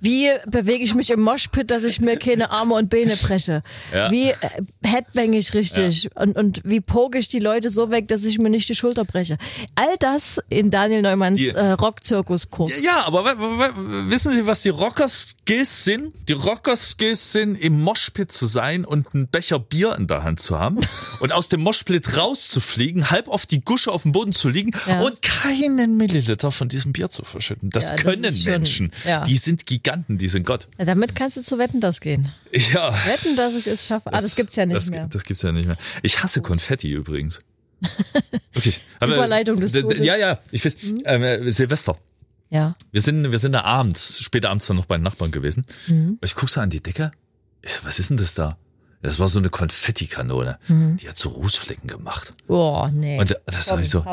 Wie 0.00 0.28
bewege 0.46 0.82
ich 0.84 0.94
mich 0.94 1.10
im 1.10 1.20
Moshpit, 1.20 1.70
dass 1.70 1.84
ich 1.84 2.00
mir 2.00 2.16
keine 2.16 2.50
Arme 2.50 2.74
und 2.74 2.88
Beine 2.90 3.16
breche? 3.16 3.62
Ja. 3.92 4.10
Wie 4.10 4.30
äh, 4.30 4.36
headbang 4.82 5.32
ich 5.34 5.52
richtig? 5.54 6.08
Und, 6.14 6.36
und 6.36 6.62
wie 6.64 6.80
poge 6.80 7.18
ich 7.18 7.28
die 7.28 7.38
Leute 7.38 7.70
so 7.70 7.90
weg, 7.90 8.08
dass 8.08 8.24
ich 8.24 8.38
mir 8.38 8.50
nicht 8.50 8.68
die 8.68 8.74
Schulter 8.74 9.04
breche? 9.04 9.36
All 9.74 9.96
das 9.98 10.40
in 10.48 10.70
Daniel 10.70 11.02
Neumanns 11.02 11.38
Die- 11.38 11.48
äh, 11.48 11.72
Rockzirkuskurs. 11.72 12.82
Ja, 12.82 13.04
aber 13.06 13.24
wissen 14.08 14.32
Sie, 14.32 14.46
was 14.46 14.62
die 14.62 14.70
Rocker-Skills 14.70 15.84
sind? 15.84 16.12
Die 16.28 16.32
Rocker-Skills 16.32 17.32
sind, 17.32 17.56
im 17.56 17.80
Moshpit 17.82 18.32
zu 18.32 18.46
sein 18.46 18.84
und 18.84 19.08
einen 19.14 19.28
Becher 19.28 19.58
Bier 19.58 19.94
in 19.96 20.06
der 20.06 20.22
Hand 20.22 20.40
zu 20.40 20.58
haben 20.58 20.78
und 21.20 21.32
aus 21.32 21.48
dem 21.48 21.60
Moshpit 21.60 22.16
rauszufliegen, 22.16 23.10
halb 23.10 23.28
auf 23.28 23.46
die 23.46 23.60
Gusche 23.60 23.90
auf 23.92 24.02
dem 24.02 24.12
Boden 24.12 24.32
zu 24.32 24.48
liegen 24.48 24.70
Ja. 24.86 25.00
und 25.00 25.22
keinen 25.22 25.96
Milliliter 25.96 26.50
von 26.52 26.68
diesem 26.68 26.92
Bier 26.92 27.10
zu 27.10 27.24
verschütten. 27.24 27.70
Das 27.70 27.88
Ja, 27.88 27.96
das 27.96 28.02
können 28.02 28.32
schon- 28.34 28.52
Menschen. 28.52 28.92
ja. 29.04 29.24
Die 29.24 29.36
sind 29.36 29.66
Giganten, 29.90 30.18
die 30.18 30.28
sind 30.28 30.46
Gott. 30.46 30.68
Ja, 30.78 30.84
damit 30.84 31.16
kannst 31.16 31.36
du 31.36 31.42
zu 31.42 31.58
Wetten, 31.58 31.80
das 31.80 32.00
gehen. 32.00 32.32
Ja. 32.52 32.92
Wetten, 33.06 33.36
dass 33.36 33.54
ich 33.54 33.66
es 33.66 33.86
schaffe. 33.86 34.12
ah, 34.12 34.20
das 34.20 34.36
gibt's 34.36 34.56
ja 34.56 34.66
nicht 34.66 34.76
das, 34.76 34.90
mehr. 34.90 35.06
Das 35.08 35.24
gibt's 35.24 35.42
ja 35.42 35.52
nicht 35.52 35.66
mehr. 35.66 35.76
Ich 36.02 36.22
hasse 36.22 36.42
Konfetti 36.42 36.90
übrigens. 36.92 37.40
Wirklich. 38.52 38.82
Überleitung 39.00 39.60
des 39.60 39.72
Todes. 39.72 40.00
Ja, 40.00 40.16
ja, 40.16 40.40
ich 40.50 40.64
weiß, 40.64 40.76
ähm, 41.04 41.22
äh, 41.22 41.50
Silvester. 41.50 41.98
Ja. 42.50 42.76
Wir 42.92 43.00
sind, 43.00 43.30
wir 43.30 43.38
sind 43.38 43.52
da 43.52 43.62
abends, 43.62 44.22
später 44.22 44.50
abends 44.50 44.66
dann 44.66 44.76
noch 44.76 44.86
bei 44.86 44.96
den 44.96 45.02
Nachbarn 45.04 45.30
gewesen. 45.30 45.64
Mhm. 45.86 46.18
Ich 46.22 46.34
guck 46.34 46.50
so 46.50 46.60
an 46.60 46.70
die 46.70 46.82
Decke. 46.82 47.12
Ich 47.62 47.72
so, 47.72 47.84
was 47.84 47.98
ist 47.98 48.10
denn 48.10 48.16
das 48.16 48.34
da? 48.34 48.58
Das 49.02 49.18
war 49.18 49.28
so 49.28 49.38
eine 49.38 49.48
Konfettikanone. 49.48 50.58
Mhm. 50.68 50.98
Die 50.98 51.08
hat 51.08 51.16
so 51.16 51.30
Rußflecken 51.30 51.88
gemacht. 51.88 52.34
Oh, 52.48 52.86
nee. 52.92 53.18
Und 53.18 53.30
da- 53.30 53.36
das 53.46 53.68
Komm, 53.68 53.80
ich 53.80 53.88
so. 53.88 54.04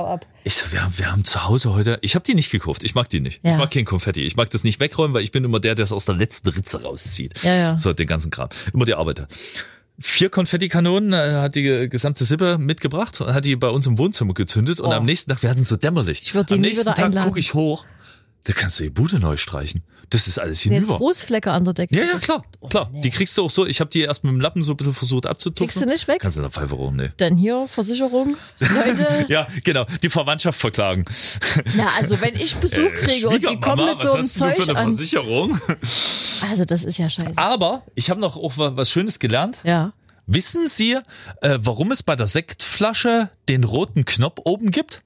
Ich 0.46 0.56
so, 0.56 0.72
wir 0.72 0.82
haben, 0.84 0.98
wir 0.98 1.12
haben 1.12 1.26
zu 1.26 1.44
Hause 1.46 1.74
heute, 1.74 2.00
ich 2.02 2.16
habe 2.16 2.24
die 2.24 2.34
nicht 2.36 2.52
gekauft. 2.52 2.84
Ich 2.86 2.96
mag 2.96 3.10
die 3.10 3.20
nicht. 3.20 3.42
Ich 3.44 3.52
Ja. 3.52 3.58
mag 3.58 3.70
kein 3.70 3.84
Konfetti. 3.84 4.22
Ich 4.22 4.38
mag 4.38 4.50
das 4.50 4.64
nicht 4.64 4.80
wegräumen, 4.80 5.14
weil 5.14 5.24
ich 5.24 5.32
bin 5.32 5.44
immer 5.44 5.60
der, 5.60 5.76
der 5.76 5.84
es 5.84 5.92
aus 5.92 6.06
der 6.06 6.16
letzten 6.16 6.48
Ritze 6.50 6.82
rauszieht. 6.84 7.34
Ja, 7.44 7.54
ja. 7.54 7.78
So, 7.78 7.92
den 7.92 8.08
ganzen 8.08 8.32
Kram. 8.32 8.48
Immer 8.74 8.86
die 8.86 8.94
Arbeiter. 8.94 9.28
Vier 10.00 10.30
Konfettikanonen 10.30 11.12
äh, 11.12 11.34
hat 11.42 11.56
die 11.56 11.64
ge- 11.64 11.88
gesamte 11.88 12.24
Sippe 12.24 12.58
mitgebracht 12.60 13.20
und 13.20 13.34
hat 13.34 13.44
die 13.46 13.56
bei 13.56 13.68
uns 13.70 13.88
im 13.88 13.98
Wohnzimmer 13.98 14.36
gezündet. 14.36 14.80
Und 14.80 14.90
Oh. 14.90 14.94
am 14.94 15.06
nächsten 15.06 15.32
Tag, 15.32 15.42
wir 15.42 15.50
hatten 15.50 15.64
so 15.64 15.76
Dämmerlicht. 15.76 16.24
Ich 16.24 16.34
würd 16.36 16.50
die 16.50 16.54
am 16.54 16.62
nächsten 16.62 16.94
Tag 16.94 17.14
gucke 17.26 17.40
ich 17.40 17.54
hoch. 17.56 17.84
Da 18.48 18.54
kannst 18.54 18.80
du 18.80 18.84
die 18.84 18.90
Bude 18.90 19.20
neu 19.20 19.36
streichen. 19.36 19.84
Das 20.10 20.30
ist 20.30 20.40
alles 20.40 20.64
Jetzt 20.64 20.74
hinüber. 20.74 20.96
Rußflecke 20.96 21.52
an 21.52 21.66
der 21.66 21.74
Decke. 21.74 21.94
Ja, 21.94 22.06
ja, 22.06 22.18
klar, 22.20 22.42
klar. 22.70 22.90
nee. 22.94 23.02
Die 23.02 23.10
kriegst 23.10 23.38
du 23.38 23.44
auch 23.44 23.50
so. 23.52 23.66
Ich 23.68 23.82
habe 23.82 23.90
die 23.90 24.00
erst 24.04 24.24
mit 24.24 24.32
dem 24.32 24.40
Lappen 24.40 24.64
so 24.64 24.72
ein 24.72 24.78
bisschen 24.78 24.94
versucht 24.94 25.26
abzutupfen. 25.26 25.68
Kriegst 25.68 25.82
du 25.82 25.86
nicht 25.86 26.08
weg? 26.08 26.22
Kannst 26.22 26.38
du 26.38 26.42
da 26.42 26.50
Pfeife 26.50 26.76
rum, 26.76 26.96
nee. 26.96 27.10
Dann 27.18 27.36
hier 27.36 27.68
Versicherung. 27.68 28.38
Leute, 28.60 29.26
Ja, 29.30 29.50
genau. 29.66 29.86
Die 30.02 30.10
Verwandtschaft 30.10 30.58
verklagen. 30.62 31.04
na, 31.76 31.88
also 31.98 32.22
wenn 32.22 32.36
ich 32.38 32.56
Besuch 32.56 32.78
Äh, 32.78 32.90
kriege 33.06 33.28
und 33.28 33.44
die 33.50 33.60
kommen 33.60 33.86
mit 33.86 34.00
so 34.00 34.06
was 34.06 34.14
einem 34.14 34.22
du 34.24 34.30
für 34.30 34.40
Zeug 34.64 34.70
eine 34.70 34.80
an. 34.80 34.86
Versicherung? 34.96 35.60
Also 36.50 36.64
das 36.64 36.86
ist 36.86 36.98
ja 36.98 37.10
scheiße. 37.10 37.34
Aber 37.36 37.84
ich 37.96 38.10
habe 38.10 38.22
noch 38.22 38.38
auch 38.38 38.58
wa- 38.58 38.72
was 38.78 38.90
Schönes 38.90 39.20
gelernt. 39.20 39.58
Ja. 39.66 39.92
Wissen 40.26 40.68
Sie, 40.70 40.98
äh, 41.42 41.60
warum 41.62 41.92
es 41.92 42.02
bei 42.04 42.16
der 42.16 42.28
Sektflasche 42.28 43.30
den 43.50 43.66
roten 43.66 44.06
Knopf 44.06 44.40
oben 44.46 44.72
gibt? 44.72 45.02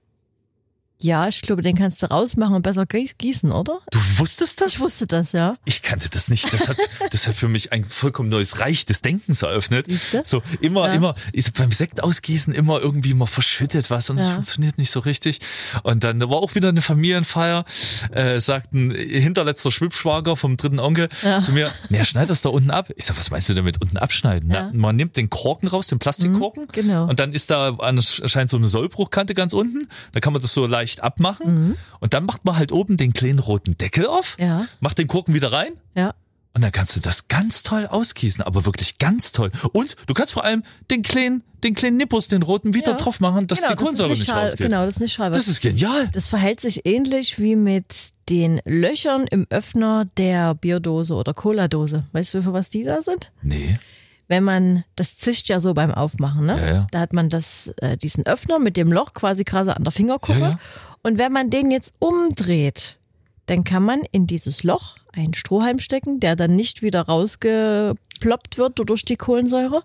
Ja, 1.02 1.28
ich 1.28 1.42
glaube, 1.42 1.62
den 1.62 1.76
kannst 1.78 2.02
du 2.04 2.08
rausmachen 2.10 2.56
und 2.56 2.62
besser 2.62 2.84
gieß- 2.84 3.14
gießen, 3.18 3.52
oder? 3.52 3.80
Du 3.92 4.00
wusstest 4.18 4.62
das? 4.62 4.74
Ich 4.76 4.80
wusste 4.80 5.08
das, 5.08 5.32
ja. 5.32 5.58
Ich 5.66 5.82
kannte 5.82 6.10
das 6.10 6.30
nicht. 6.30 6.54
Das 6.54 6.68
hat, 6.68 6.78
das 7.12 7.28
hat 7.28 7.36
für 7.36 7.48
mich 7.48 7.72
ein 7.74 7.86
vollkommen 7.86 8.30
neues 8.30 8.60
Reich 8.60 8.86
des 8.86 9.02
Denkens 9.02 9.42
eröffnet. 9.42 9.88
Siehste? 9.88 10.22
So 10.26 10.42
immer, 10.62 10.88
Ja. 10.88 10.94
immer, 10.94 11.16
ist 11.34 11.54
beim 11.58 11.72
Sekt 11.72 12.04
ausgießen 12.04 12.54
immer 12.54 12.80
irgendwie 12.80 13.14
mal 13.14 13.26
verschüttet 13.26 13.90
was 13.90 14.10
und 14.10 14.20
es 14.20 14.28
Ja. 14.28 14.34
funktioniert 14.34 14.78
nicht 14.78 14.92
so 14.92 15.00
richtig. 15.00 15.40
Und 15.84 16.04
dann 16.04 16.20
war 16.22 16.38
auch 16.38 16.54
wieder 16.56 16.70
eine 16.70 16.82
Familienfeier, 16.82 17.66
äh, 18.12 18.40
sagt 18.40 18.74
ein 18.74 18.92
hinterletzter 18.92 19.72
Schwibschwager 19.72 20.36
vom 20.38 20.56
dritten 20.58 20.80
Onkel 20.80 21.10
Ja. 21.24 21.42
zu 21.42 21.52
mir, 21.52 21.72
na, 21.90 22.06
schneid 22.06 22.30
das 22.30 22.42
da 22.42 22.50
unten 22.50 22.70
ab. 22.72 22.90
Ich 22.96 23.06
sag, 23.06 23.18
was 23.18 23.32
meinst 23.32 23.50
du 23.50 23.54
damit 23.54 23.82
unten 23.82 23.98
abschneiden? 23.98 24.52
Ja. 24.52 24.70
Na, 24.72 24.78
man 24.80 24.96
nimmt 24.96 25.18
den 25.18 25.30
Korken 25.30 25.68
raus, 25.68 25.88
den 25.88 26.00
Plastikkorken. 26.00 26.64
Mhm, 26.64 26.72
genau. 26.72 27.08
Und 27.08 27.20
dann 27.20 27.34
ist 27.34 27.50
da 27.50 27.70
anscheinend 27.80 28.50
so 28.50 28.58
eine 28.58 28.68
Sollbruchkante 28.68 29.34
ganz 29.34 29.54
unten. 29.54 29.88
Da 30.12 30.20
kann 30.20 30.34
man 30.34 30.42
das 30.42 30.54
so 30.54 30.68
leicht 30.68 30.91
abmachen. 31.00 31.78
Und 32.00 32.14
dann 32.14 32.26
macht 32.26 32.44
man 32.46 32.58
halt 32.58 32.72
oben 32.72 32.98
den 32.98 33.14
kleinen 33.14 33.40
roten 33.40 33.78
Deckel 33.78 34.06
auf, 34.06 34.38
Mhm. 34.38 34.44
Ja. 34.46 34.66
macht 34.82 34.98
den 34.98 35.08
Korken 35.08 35.34
wieder 35.34 35.52
rein 35.54 35.72
Ja. 35.96 36.14
und 36.54 36.62
dann 36.62 36.72
kannst 36.72 36.96
du 36.96 37.00
das 37.00 37.28
ganz 37.30 37.64
toll 37.64 37.88
ausgießen, 37.88 38.44
aber 38.44 38.66
wirklich 38.66 38.98
ganz 38.98 39.32
toll. 39.32 39.52
Und 39.74 39.96
du 40.08 40.14
kannst 40.14 40.34
vor 40.34 40.44
allem 40.44 40.64
den 40.90 41.02
kleinen, 41.02 41.44
den 41.64 41.74
kleinen 41.76 41.98
Nippus, 41.98 42.28
den 42.28 42.44
roten, 42.44 42.74
wieder 42.74 42.92
Ja. 42.92 42.98
drauf 42.98 43.20
machen, 43.20 43.48
dass 43.48 43.60
genau, 43.60 43.72
die 43.72 43.76
Kohlensäure 43.78 44.10
das 44.10 44.20
ist 44.20 44.26
nicht 44.28 44.34
schal, 44.34 44.44
rausgeht. 44.46 44.68
Genau, 44.68 44.86
das 44.86 44.96
ist 44.96 45.00
nicht 45.02 45.14
schal. 45.14 45.32
Das 45.32 45.48
ist 45.48 45.62
genial. 45.62 46.10
Das 46.12 46.28
verhält 46.28 46.60
sich 46.60 46.86
ähnlich 46.86 47.40
wie 47.40 47.56
mit 47.56 47.86
den 48.30 48.62
Löchern 48.66 49.28
im 49.28 49.46
Öffner 49.50 50.06
der 50.18 50.56
Bierdose 50.56 51.14
oder 51.16 51.34
Cola-Dose. 51.34 52.06
Weißt 52.14 52.34
du, 52.34 52.42
für 52.44 52.54
was 52.54 52.70
die 52.70 52.84
da 52.84 53.02
sind? 53.02 53.32
Nee. 53.42 53.80
Wenn 54.32 54.46
man, 54.46 54.86
das 54.96 55.18
zischt 55.18 55.50
ja 55.50 55.60
so 55.60 55.74
beim 55.74 55.94
Aufmachen, 55.94 56.46
ne? 56.46 56.58
Ja, 56.58 56.74
ja. 56.74 56.88
Da 56.92 57.02
hat 57.02 57.12
man 57.12 57.30
das, 57.30 57.68
äh, 57.82 57.98
diesen 57.98 58.26
Öffner 58.26 58.60
mit 58.60 58.78
dem 58.78 58.90
Loch 58.90 59.14
quasi 59.14 59.44
gerade 59.44 59.76
an 59.76 59.84
der 59.84 59.92
Fingerkuppe. 59.92 60.40
Ja. 60.40 60.60
Und 61.04 61.18
wenn 61.18 61.34
man 61.34 61.50
den 61.50 61.70
jetzt 61.70 61.94
umdreht, 62.00 62.98
dann 63.48 63.66
kann 63.66 63.84
man 63.84 64.04
in 64.14 64.28
dieses 64.28 64.64
Loch 64.64 64.96
einen 65.12 65.34
Strohhalm 65.34 65.80
stecken, 65.80 66.22
der 66.22 66.38
dann 66.38 66.56
nicht 66.56 66.82
wieder 66.82 67.02
rausgeploppt 67.02 68.58
wird 68.58 68.80
durch 68.80 69.04
die 69.04 69.18
Kohlensäure. 69.18 69.84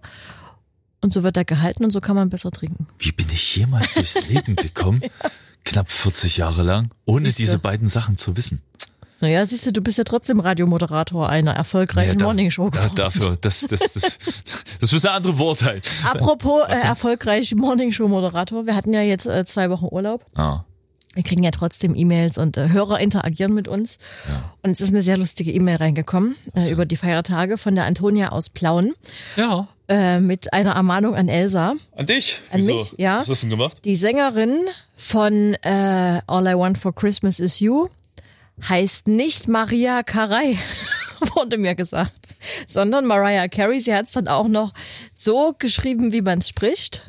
Und 1.00 1.12
so 1.12 1.24
wird 1.24 1.36
er 1.36 1.44
gehalten 1.44 1.82
und 1.82 1.90
so 1.90 2.00
kann 2.00 2.14
man 2.14 2.30
besser 2.30 2.52
trinken. 2.52 2.86
Wie 3.00 3.10
bin 3.10 3.26
ich 3.32 3.56
jemals 3.56 3.94
durchs 3.94 4.28
Leben 4.28 4.54
gekommen? 4.54 5.02
Knapp 5.64 5.90
40 5.90 6.36
Jahre 6.36 6.62
lang, 6.62 6.90
ohne 7.04 7.26
Siehste. 7.26 7.42
diese 7.42 7.58
beiden 7.58 7.88
Sachen 7.88 8.16
zu 8.16 8.36
wissen. 8.36 8.62
Naja, 9.20 9.46
siehst 9.46 9.64
du, 9.66 9.72
du 9.72 9.80
bist 9.80 9.96
ja 9.98 10.04
trotzdem 10.04 10.40
Radiomoderator 10.40 11.28
einer 11.28 11.52
erfolgreichen 11.52 12.12
Nee, 12.12 12.16
da- 12.18 12.24
Morningshow 12.26 12.70
Da, 12.70 12.88
dafür, 12.94 13.36
das, 13.40 13.62
das, 13.62 13.92
das, 13.92 14.18
das 14.80 14.92
müssen 14.92 15.06
andere 15.08 15.32
beurteilen. 15.32 15.80
Apropos 16.04 16.62
äh, 16.68 16.72
erfolgreich 16.86 17.54
Morningshow-Moderator, 17.54 18.66
wir 18.66 18.74
hatten 18.76 18.92
ja 18.92 19.00
jetzt 19.00 19.26
äh, 19.26 19.44
zwei 19.46 19.70
Wochen 19.70 19.86
Urlaub. 19.90 20.24
Ah, 20.34 20.64
Wir 21.14 21.22
kriegen 21.22 21.42
ja 21.42 21.50
trotzdem 21.50 21.94
E-Mails 21.94 22.36
und 22.36 22.58
äh, 22.58 22.68
Hörer 22.68 23.00
interagieren 23.00 23.54
mit 23.54 23.68
uns. 23.68 23.96
Und 24.62 24.72
es 24.72 24.80
ist 24.82 24.90
eine 24.90 25.02
sehr 25.02 25.16
lustige 25.16 25.50
E-Mail 25.50 25.76
reingekommen 25.76 26.36
äh, 26.54 26.68
über 26.70 26.84
die 26.84 26.96
Feiertage 26.96 27.56
von 27.56 27.74
der 27.74 27.84
Antonia 27.84 28.32
aus 28.32 28.50
Plauen 28.50 28.92
ja. 29.36 29.66
äh, 29.88 30.20
mit 30.20 30.52
einer 30.52 30.72
Ermahnung 30.72 31.14
an 31.14 31.28
Elsa. 31.30 31.74
An 31.96 32.04
dich? 32.06 32.42
An 32.52 32.66
mich, 32.66 32.94
ja. 32.98 33.18
Was 33.20 33.30
hast 33.30 33.42
du 33.44 33.46
denn 33.46 33.56
gemacht? 33.58 33.78
Die 33.86 33.96
Sängerin 33.96 34.66
von 34.94 35.54
äh, 35.62 36.20
All 36.26 36.46
I 36.46 36.54
Want 36.54 36.76
for 36.76 36.94
Christmas 36.94 37.40
is 37.40 37.60
You 37.60 37.88
heißt 38.62 39.08
nicht 39.08 39.48
Maria 39.48 40.02
Carey, 40.02 40.58
wurde 41.34 41.58
mir 41.58 41.74
gesagt, 41.74 42.12
sondern 42.66 43.06
Mariah 43.06 43.48
Carey. 43.48 43.80
Sie 43.80 43.94
hat 43.94 44.06
es 44.06 44.12
dann 44.12 44.28
auch 44.28 44.48
noch 44.48 44.72
so 45.14 45.54
geschrieben, 45.58 46.12
wie 46.12 46.22
man 46.22 46.38
es 46.38 46.48
spricht. 46.48 47.02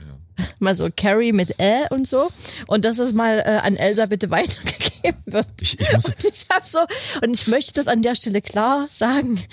Mal 0.59 0.75
so 0.75 0.87
Carrie 0.95 1.31
mit 1.31 1.59
Ä 1.59 1.87
und 1.89 2.07
so. 2.07 2.27
Und 2.67 2.85
dass 2.85 2.99
es 2.99 3.11
mal 3.11 3.39
äh, 3.39 3.65
an 3.65 3.75
Elsa 3.75 4.05
bitte 4.05 4.29
weitergegeben 4.31 5.21
wird. 5.25 5.47
Ich, 5.61 5.79
ich 5.79 5.91
muss, 5.93 6.05
Und 6.05 6.23
ich 6.23 6.45
habe 6.51 6.67
so, 6.67 6.79
und 7.21 7.33
ich 7.33 7.47
möchte 7.47 7.73
das 7.73 7.87
an 7.87 8.01
der 8.01 8.15
Stelle 8.15 8.41
klar 8.41 8.87
sagen. 8.91 9.43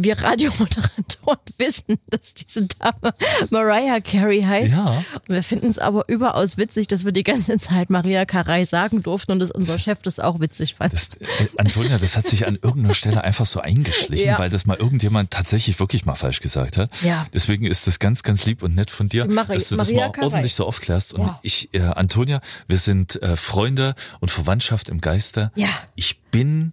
Wir 0.00 0.18
Radiomoderatoren 0.18 1.38
wissen, 1.58 1.98
dass 2.08 2.34
diese 2.34 2.66
Dame 2.66 3.14
Mariah 3.50 4.00
Carey 4.00 4.42
heißt. 4.42 4.72
Ja. 4.72 5.04
Und 5.14 5.28
wir 5.28 5.42
finden 5.42 5.68
es 5.68 5.78
aber 5.78 6.04
überaus 6.08 6.56
witzig, 6.56 6.86
dass 6.88 7.04
wir 7.04 7.12
die 7.12 7.24
ganze 7.24 7.58
Zeit 7.58 7.90
Maria 7.90 8.24
Carey 8.24 8.64
sagen 8.64 9.02
durften 9.02 9.32
und 9.32 9.40
dass 9.40 9.50
unser 9.50 9.78
Chef 9.78 9.98
das 10.02 10.20
auch 10.20 10.40
witzig 10.40 10.74
fand. 10.76 10.92
Das, 10.92 11.10
äh, 11.20 11.26
Antonia, 11.56 11.98
das 11.98 12.16
hat 12.16 12.26
sich 12.26 12.46
an 12.46 12.58
irgendeiner 12.62 12.94
Stelle 12.94 13.24
einfach 13.24 13.46
so 13.46 13.60
eingeschlichen, 13.60 14.26
Ja. 14.28 14.38
weil 14.38 14.50
das 14.50 14.66
mal 14.66 14.76
irgendjemand 14.76 15.30
tatsächlich 15.30 15.78
wirklich 15.80 16.04
mal 16.04 16.14
falsch 16.14 16.40
gesagt 16.40 16.76
hat. 16.78 16.90
Ja. 17.02 17.26
Deswegen 17.32 17.66
ist 17.66 17.86
das 17.86 17.98
ganz, 17.98 18.22
ganz 18.22 18.44
lieb 18.44 18.62
und 18.62 18.74
nett 18.74 18.90
von 18.90 19.08
dir, 19.08 19.26
Die 19.26 19.34
Mari- 19.34 19.54
dass 19.54 19.68
du 19.68 19.76
das 19.76 19.88
Maria 19.90 20.06
mal 20.06 20.12
Carey. 20.12 20.26
ordentlich 20.26 20.54
so 20.54 20.66
aufklärst. 20.66 21.14
Und 21.14 21.22
Ja. 21.22 21.40
ich, 21.42 21.74
äh, 21.74 21.80
Antonia, 21.82 22.40
wir 22.68 22.78
sind 22.78 23.20
äh, 23.22 23.36
Freunde 23.36 23.94
und 24.20 24.30
Verwandtschaft 24.30 24.88
im 24.88 25.00
Geiste. 25.00 25.50
Ja. 25.54 25.68
Ich 25.94 26.20
bin, 26.30 26.72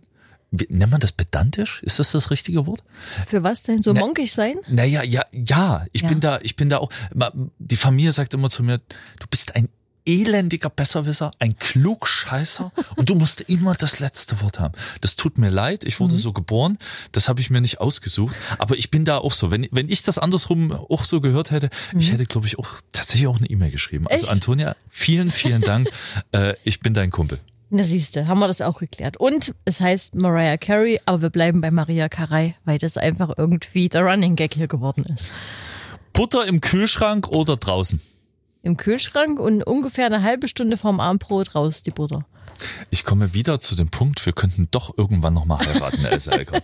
wie, 0.60 0.68
nennt 0.70 0.92
man 0.92 1.00
das 1.02 1.12
pedantisch? 1.12 1.82
Ist 1.84 2.00
das 2.00 2.12
das 2.12 2.32
richtige 2.32 2.66
Wort? 2.66 2.84
Für 3.28 3.44
was 3.44 3.64
denn? 3.64 3.82
So 3.82 3.94
Ne- 3.94 4.00
monkig 4.00 4.32
sein? 4.32 4.56
Naja, 4.68 5.04
ja, 5.04 5.24
ja, 5.32 5.86
ich 5.92 6.02
Ja. 6.02 6.08
bin 6.10 6.20
da, 6.20 6.40
ich 6.42 6.56
bin 6.56 6.70
da 6.70 6.78
auch, 6.80 6.90
die 7.60 7.76
Familie 7.76 8.12
sagt 8.12 8.34
immer 8.34 8.50
zu 8.50 8.64
mir, 8.64 8.78
du 8.78 9.28
bist 9.30 9.56
ein 9.56 9.70
elendiger 10.08 10.70
Besserwisser, 10.70 11.32
ein 11.40 11.58
Klugscheißer 11.58 12.72
und 12.96 13.10
du 13.10 13.16
musst 13.16 13.42
immer 13.42 13.74
das 13.74 14.00
letzte 14.00 14.40
Wort 14.42 14.60
haben. 14.60 14.76
Das 15.02 15.16
tut 15.16 15.40
mir 15.40 15.50
leid, 15.50 15.84
ich 15.84 16.00
wurde 16.00 16.18
so 16.20 16.32
geboren, 16.32 16.78
das 17.12 17.28
habe 17.28 17.42
ich 17.42 17.50
mir 17.50 17.60
nicht 17.60 17.80
ausgesucht, 17.82 18.36
aber 18.60 18.78
ich 18.78 18.92
bin 18.92 19.04
da 19.04 19.18
auch 19.18 19.32
so. 19.32 19.50
Wenn, 19.50 19.68
wenn 19.72 19.90
ich 19.90 20.04
das 20.04 20.20
andersrum 20.20 20.72
auch 20.72 21.04
so 21.06 21.22
gehört 21.22 21.50
hätte, 21.50 21.70
ich 21.98 22.12
hätte, 22.12 22.26
glaube 22.28 22.46
ich, 22.46 22.60
auch 22.60 22.70
tatsächlich 22.92 23.28
auch 23.28 23.38
eine 23.38 23.50
E-Mail 23.50 23.72
geschrieben. 23.72 24.08
Also 24.08 24.26
Echt? 24.26 24.34
Antonia, 24.34 24.76
vielen, 24.90 25.32
vielen 25.32 25.62
Dank. 25.62 25.90
äh, 26.34 26.54
ich 26.64 26.82
bin 26.82 26.94
dein 26.94 27.10
Kumpel. 27.10 27.40
Na 27.70 27.84
siehste, 27.84 28.28
haben 28.28 28.40
wir 28.40 28.48
das 28.48 28.62
auch 28.62 28.78
geklärt. 28.78 29.18
Und 29.18 29.54
es 29.66 29.82
heißt 29.82 30.16
Mariah 30.16 30.58
Carey, 30.58 31.00
aber 31.06 31.24
wir 31.24 31.30
bleiben 31.30 31.62
bei 31.62 31.72
Maria 31.72 32.10
Carey, 32.10 32.56
weil 32.64 32.78
das 32.78 32.98
einfach 32.98 33.34
irgendwie 33.38 33.90
der 33.90 34.04
Running 34.04 34.36
Gag 34.36 34.54
hier 34.54 34.68
geworden 34.68 35.06
ist. 35.14 35.28
Butter 36.14 36.46
im 36.46 36.62
Kühlschrank 36.62 37.28
oder 37.28 37.58
draußen? 37.58 38.00
Im 38.66 38.78
Kühlschrank 38.78 39.40
und 39.40 39.64
ungefähr 39.64 40.08
eine 40.08 40.24
halbe 40.24 40.48
Stunde 40.48 40.76
vorm 40.76 41.00
Abendbrot 41.00 41.54
raus 41.56 41.84
die 41.84 41.92
Butter. 41.92 42.26
Ich 42.90 43.04
komme 43.04 43.34
wieder 43.34 43.60
zu 43.60 43.76
dem 43.76 43.90
Punkt, 43.90 44.26
wir 44.26 44.32
könnten 44.32 44.70
doch 44.72 44.98
irgendwann 44.98 45.34
nochmal 45.34 45.60
heiraten, 45.66 46.06
Elsa 46.06 46.32
Eckert. 46.32 46.64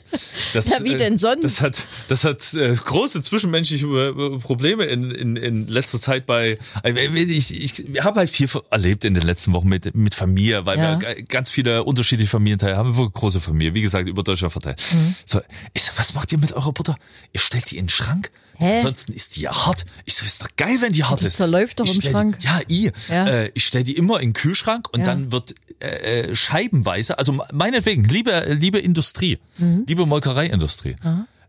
Das, 0.54 0.70
Ja, 0.80 0.84
wie 0.86 0.96
denn 0.96 1.20
sonst? 1.20 1.44
Das 1.44 1.60
hat, 1.62 1.84
das 2.08 2.24
hat 2.24 2.54
äh, 2.54 2.74
große 2.76 3.22
zwischenmenschliche 3.22 3.86
äh, 3.88 4.40
Probleme 4.40 4.86
in, 4.86 5.12
in, 5.12 5.36
in 5.36 5.68
letzter 5.68 6.00
Zeit 6.00 6.26
bei. 6.26 6.58
äh, 6.84 7.08
Ich, 7.24 7.54
ich, 7.54 7.88
ich 7.94 8.04
habe 8.04 8.20
halt 8.22 8.30
viel 8.30 8.48
erlebt 8.70 9.04
in 9.04 9.14
den 9.16 9.24
letzten 9.24 9.52
Wochen 9.54 9.68
mit, 9.68 9.94
mit 9.94 10.16
Familie, 10.16 10.66
weil 10.66 10.78
Ja. 10.80 11.00
wir 11.02 11.24
ganz 11.24 11.50
viele 11.50 11.84
unterschiedliche 11.84 12.32
Familienteile 12.32 12.78
haben. 12.78 12.98
Wir 12.98 13.10
große 13.10 13.42
Familie, 13.42 13.76
wie 13.76 13.82
gesagt, 13.82 14.08
über 14.08 14.24
Deutschland 14.24 14.54
verteilt. 14.54 14.82
Mhm. 14.94 15.16
So, 15.26 15.42
ich 15.74 15.84
so, 15.84 15.92
was 15.98 16.14
macht 16.14 16.32
ihr 16.32 16.38
mit 16.38 16.54
eurer 16.54 16.72
Butter? 16.72 16.96
Ihr 17.34 17.42
stellt 17.42 17.70
die 17.70 17.78
in 17.78 17.86
den 17.86 17.90
Schrank? 17.90 18.32
Hä? 18.62 18.78
Ansonsten 18.78 19.14
ist 19.14 19.36
die 19.36 19.42
ja 19.42 19.66
hart. 19.66 19.86
Ich 20.06 20.14
so, 20.14 20.24
ist 20.26 20.42
doch 20.42 20.50
geil, 20.56 20.78
wenn 20.82 20.92
die 20.94 21.04
hart 21.04 21.22
Die 21.22 21.26
ist. 21.28 21.38
zerläuft 21.38 21.80
doch 21.80 21.86
Ich 21.86 21.96
im 21.96 22.02
Schrank. 22.02 22.38
Die, 22.40 22.46
ja, 22.46 22.60
ich. 22.68 22.92
Ja. 23.10 23.28
Äh, 23.28 23.52
ich 23.56 23.66
stelle 23.66 23.84
die 23.84 23.98
immer 23.98 24.20
in 24.20 24.30
den 24.30 24.34
Kühlschrank 24.34 24.88
und 24.94 25.00
Ja. 25.00 25.06
dann 25.08 25.32
wird 25.32 25.56
äh, 25.80 26.30
äh, 26.30 26.36
scheibenweise, 26.36 27.18
also 27.18 27.40
meinetwegen, 27.52 28.04
liebe, 28.04 28.46
liebe 28.54 28.78
Industrie, 28.78 29.40
Mhm. 29.58 29.86
liebe 29.88 30.06
Molkereiindustrie, 30.06 30.96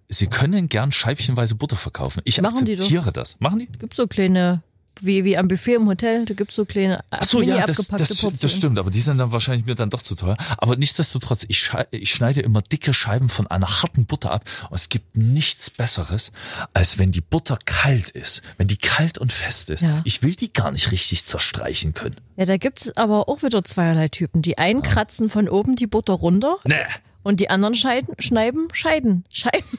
Sie 0.08 0.26
können 0.26 0.68
gern 0.68 0.90
scheibchenweise 0.92 1.54
Butter 1.54 1.76
verkaufen. 1.76 2.20
Ich 2.24 2.40
Machen 2.40 2.58
akzeptiere 2.58 3.12
das. 3.12 3.36
Machen 3.40 3.58
die? 3.60 3.66
Gibt 3.78 3.94
so 3.94 4.06
kleine, 4.06 4.62
wie, 5.00 5.24
wie 5.24 5.36
am 5.36 5.48
Buffet 5.48 5.74
im 5.74 5.86
Hotel, 5.88 6.24
da 6.24 6.34
gibt's 6.34 6.54
so 6.54 6.64
kleine 6.64 7.02
Ach 7.10 7.22
so, 7.24 7.40
ja, 7.40 7.64
das, 7.66 7.80
abgepackte 7.80 7.96
das, 7.98 8.08
Portionen. 8.20 8.38
das 8.40 8.52
stimmt, 8.54 8.78
aber 8.78 8.90
die 8.90 9.00
sind 9.00 9.18
dann 9.18 9.32
wahrscheinlich 9.32 9.64
mir 9.66 9.74
dann 9.74 9.90
doch 9.90 10.02
zu 10.02 10.14
teuer. 10.14 10.36
Aber 10.58 10.76
nichtsdestotrotz, 10.76 11.44
ich, 11.48 11.70
ich 11.90 12.10
schneide 12.10 12.40
immer 12.40 12.62
dicke 12.62 12.92
Scheiben 12.94 13.28
von 13.28 13.46
einer 13.46 13.82
harten 13.82 14.06
Butter 14.06 14.30
ab 14.32 14.44
und 14.70 14.76
es 14.76 14.88
gibt 14.88 15.16
nichts 15.16 15.70
Besseres, 15.70 16.32
als 16.74 16.98
wenn 16.98 17.10
die 17.12 17.20
Butter 17.20 17.58
kalt 17.64 18.10
ist, 18.10 18.42
wenn 18.58 18.68
die 18.68 18.76
kalt 18.76 19.18
und 19.18 19.32
fest 19.32 19.70
ist. 19.70 19.82
Ja. 19.82 20.02
Ich 20.04 20.22
will 20.22 20.34
die 20.34 20.52
gar 20.52 20.70
nicht 20.70 20.90
richtig 20.92 21.24
zerstreichen 21.26 21.94
können. 21.94 22.16
Ja, 22.36 22.44
da 22.44 22.56
gibt's 22.56 22.94
aber 22.96 23.28
auch 23.28 23.42
wieder 23.42 23.64
zweierlei 23.64 24.08
Typen. 24.08 24.42
Die 24.42 24.58
einen 24.58 24.82
kratzen 24.82 25.28
von 25.28 25.48
oben 25.48 25.76
die 25.76 25.86
Butter 25.86 26.14
runter 26.14 26.56
Nee. 26.64 26.76
und 27.22 27.40
die 27.40 27.50
anderen 27.50 27.74
scheiden, 27.74 28.14
schneiden, 28.18 28.68
scheiden, 28.72 29.24
scheiben. 29.30 29.78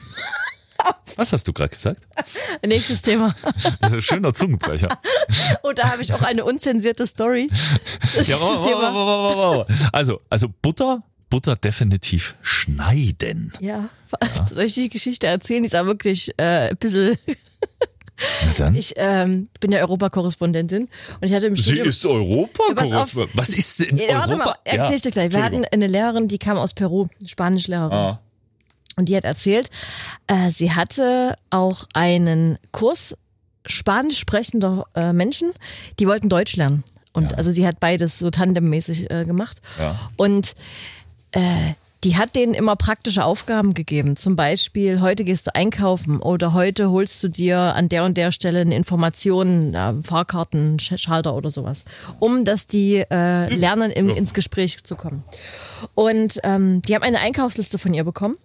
Was 1.16 1.32
hast 1.32 1.46
du 1.46 1.52
gerade 1.52 1.70
gesagt? 1.70 2.02
Nächstes 2.66 3.02
Thema. 3.02 3.34
Das 3.80 3.90
ist 3.90 3.94
ein 3.94 4.02
schöner 4.02 4.34
Zungenbrecher. 4.34 4.98
Und 5.62 5.78
da 5.78 5.90
habe 5.90 6.02
ich 6.02 6.12
auch 6.12 6.22
eine 6.22 6.44
unzensierte 6.44 7.06
Story. 7.06 7.50
Ja, 8.14 8.20
ist 8.20 8.40
wow, 8.40 8.64
wow, 8.64 9.36
wow. 9.36 9.66
Also, 9.92 10.20
also 10.30 10.48
Butter, 10.62 11.02
Butter 11.30 11.56
definitiv 11.56 12.36
schneiden. 12.42 13.52
Ja, 13.60 13.88
soll 14.46 14.64
ich 14.64 14.74
die 14.74 14.88
Geschichte 14.88 15.26
erzählen? 15.26 15.62
Die 15.62 15.66
ist 15.66 15.74
aber 15.74 15.88
wirklich 15.88 16.32
äh, 16.36 16.70
ein 16.70 16.76
bisschen. 16.76 17.18
Na 18.46 18.52
dann. 18.56 18.74
Ich 18.76 18.94
ähm, 18.96 19.48
bin 19.60 19.72
ja 19.72 19.80
Europakorrespondentin 19.80 20.82
und 21.20 21.26
ich 21.26 21.32
hatte 21.32 21.48
im 21.48 21.56
Studium. 21.56 21.88
Europa 22.04 22.62
Ja, 22.68 22.74
pass 22.74 23.16
auf. 23.16 23.28
Was 23.34 23.48
ist 23.48 23.80
denn 23.80 23.98
Ja, 23.98 24.18
warte 24.18 24.32
Europa? 24.34 24.50
mal, 24.50 24.56
erzähl 24.64 24.96
ich 24.96 25.02
dir 25.02 25.10
gleich. 25.10 25.32
Wir 25.32 25.42
hatten 25.42 25.64
eine 25.64 25.86
Lehrerin, 25.86 26.28
die 26.28 26.38
kam 26.38 26.56
aus 26.56 26.74
Peru, 26.74 27.08
Spanischlehrerin. 27.26 27.92
Ah. 27.92 28.20
Und 28.96 29.08
die 29.08 29.16
hat 29.16 29.24
erzählt, 29.24 29.70
äh, 30.26 30.50
sie 30.50 30.72
hatte 30.72 31.36
auch 31.50 31.86
einen 31.94 32.58
Kurs 32.72 33.16
Spanisch 33.66 34.18
sprechender 34.18 34.86
äh, 34.94 35.12
Menschen, 35.12 35.52
die 35.98 36.06
wollten 36.06 36.28
Deutsch 36.28 36.56
lernen. 36.56 36.84
Und 37.12 37.30
Ja. 37.30 37.36
also 37.38 37.50
sie 37.50 37.66
hat 37.66 37.80
beides 37.80 38.18
so 38.18 38.30
tandemmäßig 38.30 39.10
äh, 39.10 39.24
gemacht. 39.24 39.62
Ja. 39.78 39.98
Und 40.16 40.54
äh, 41.32 41.72
die 42.02 42.18
hat 42.18 42.36
denen 42.36 42.52
immer 42.52 42.76
praktische 42.76 43.24
Aufgaben 43.24 43.72
gegeben. 43.72 44.16
Zum 44.16 44.36
Beispiel, 44.36 45.00
heute 45.00 45.24
gehst 45.24 45.46
du 45.46 45.54
einkaufen 45.54 46.20
oder 46.20 46.52
heute 46.52 46.90
holst 46.90 47.22
du 47.22 47.28
dir 47.28 47.58
an 47.58 47.88
der 47.88 48.04
und 48.04 48.18
der 48.18 48.30
Stelle 48.30 48.60
eine 48.60 48.74
Information, 48.76 49.72
ja, 49.72 49.94
Fahrkarten, 50.04 50.76
Sch- 50.76 50.98
Schalter 50.98 51.34
oder 51.34 51.50
sowas, 51.50 51.86
um 52.18 52.44
dass 52.44 52.66
die 52.66 52.96
äh, 53.10 53.54
lernen, 53.54 53.90
im, 53.90 54.10
ins 54.10 54.34
Gespräch 54.34 54.84
zu 54.84 54.96
kommen. 54.96 55.24
Und 55.94 56.38
ähm, 56.42 56.82
die 56.82 56.94
haben 56.94 57.02
eine 57.04 57.20
Einkaufsliste 57.20 57.78
von 57.78 57.94
ihr 57.94 58.04
bekommen 58.04 58.36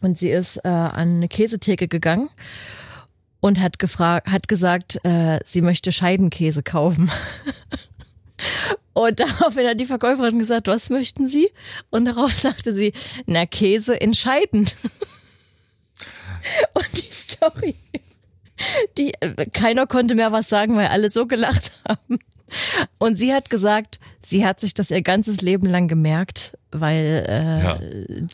und 0.00 0.18
sie 0.18 0.30
ist 0.30 0.58
äh, 0.58 0.68
an 0.68 1.16
eine 1.16 1.28
Käsetheke 1.28 1.88
gegangen 1.88 2.30
und 3.40 3.60
hat 3.60 3.78
gefragt, 3.78 4.28
hat 4.28 4.48
gesagt, 4.48 5.04
äh, 5.04 5.40
sie 5.44 5.62
möchte 5.62 5.92
Scheidenkäse 5.92 6.62
kaufen. 6.62 7.10
Und 8.98 9.20
daraufhin 9.20 9.66
hat 9.66 9.78
die 9.78 9.86
Verkäuferin 9.86 10.40
gesagt, 10.40 10.66
was 10.66 10.90
möchten 10.90 11.28
Sie? 11.28 11.50
Und 11.90 12.04
darauf 12.04 12.32
sagte 12.36 12.74
sie, 12.74 12.92
na 13.26 13.46
Käse 13.46 13.94
in 13.94 14.12
Scheiden. 14.12 14.62
Und 16.74 16.86
die 16.94 17.12
Story, 17.12 17.76
die 18.96 19.14
äh, 19.20 19.46
keiner 19.52 19.86
konnte 19.86 20.16
mehr 20.16 20.32
was 20.32 20.48
sagen, 20.48 20.76
weil 20.76 20.88
alle 20.88 21.10
so 21.10 21.26
gelacht 21.26 21.72
haben. 21.86 22.18
Und 22.98 23.18
sie 23.18 23.32
hat 23.32 23.50
gesagt, 23.50 24.00
sie 24.24 24.44
hat 24.46 24.60
sich 24.60 24.74
das 24.74 24.90
ihr 24.90 25.02
ganzes 25.02 25.40
Leben 25.40 25.66
lang 25.66 25.88
gemerkt, 25.88 26.56
weil 26.70 27.24
äh, 27.28 27.62
Ja. 27.64 27.78